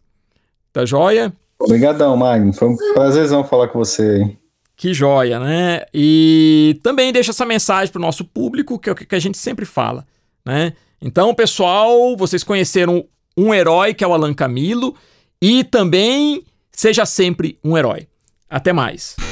Tá 0.72 0.84
joia? 0.84 1.32
Obrigadão, 1.58 2.16
Magno. 2.16 2.52
Foi 2.52 2.68
um 2.68 2.76
prazerzão 2.94 3.44
falar 3.44 3.68
com 3.68 3.78
você. 3.78 4.36
Que 4.76 4.94
joia, 4.94 5.40
né? 5.40 5.82
E 5.92 6.78
também 6.84 7.12
deixa 7.12 7.32
essa 7.32 7.44
mensagem 7.44 7.90
para 7.92 7.98
o 7.98 8.02
nosso 8.02 8.24
público, 8.24 8.78
que 8.78 8.88
é 8.88 8.92
o 8.92 8.94
que 8.94 9.14
a 9.14 9.18
gente 9.18 9.36
sempre 9.36 9.64
fala, 9.64 10.06
né? 10.46 10.72
Então, 11.02 11.34
pessoal, 11.34 12.16
vocês 12.16 12.44
conheceram 12.44 13.04
um 13.36 13.52
herói 13.52 13.92
que 13.92 14.04
é 14.04 14.06
o 14.06 14.12
Alan 14.12 14.34
Camilo 14.34 14.94
e 15.42 15.64
também 15.64 16.44
seja 16.70 17.04
sempre 17.04 17.58
um 17.64 17.76
herói. 17.76 18.06
Até 18.50 18.72
mais. 18.72 19.27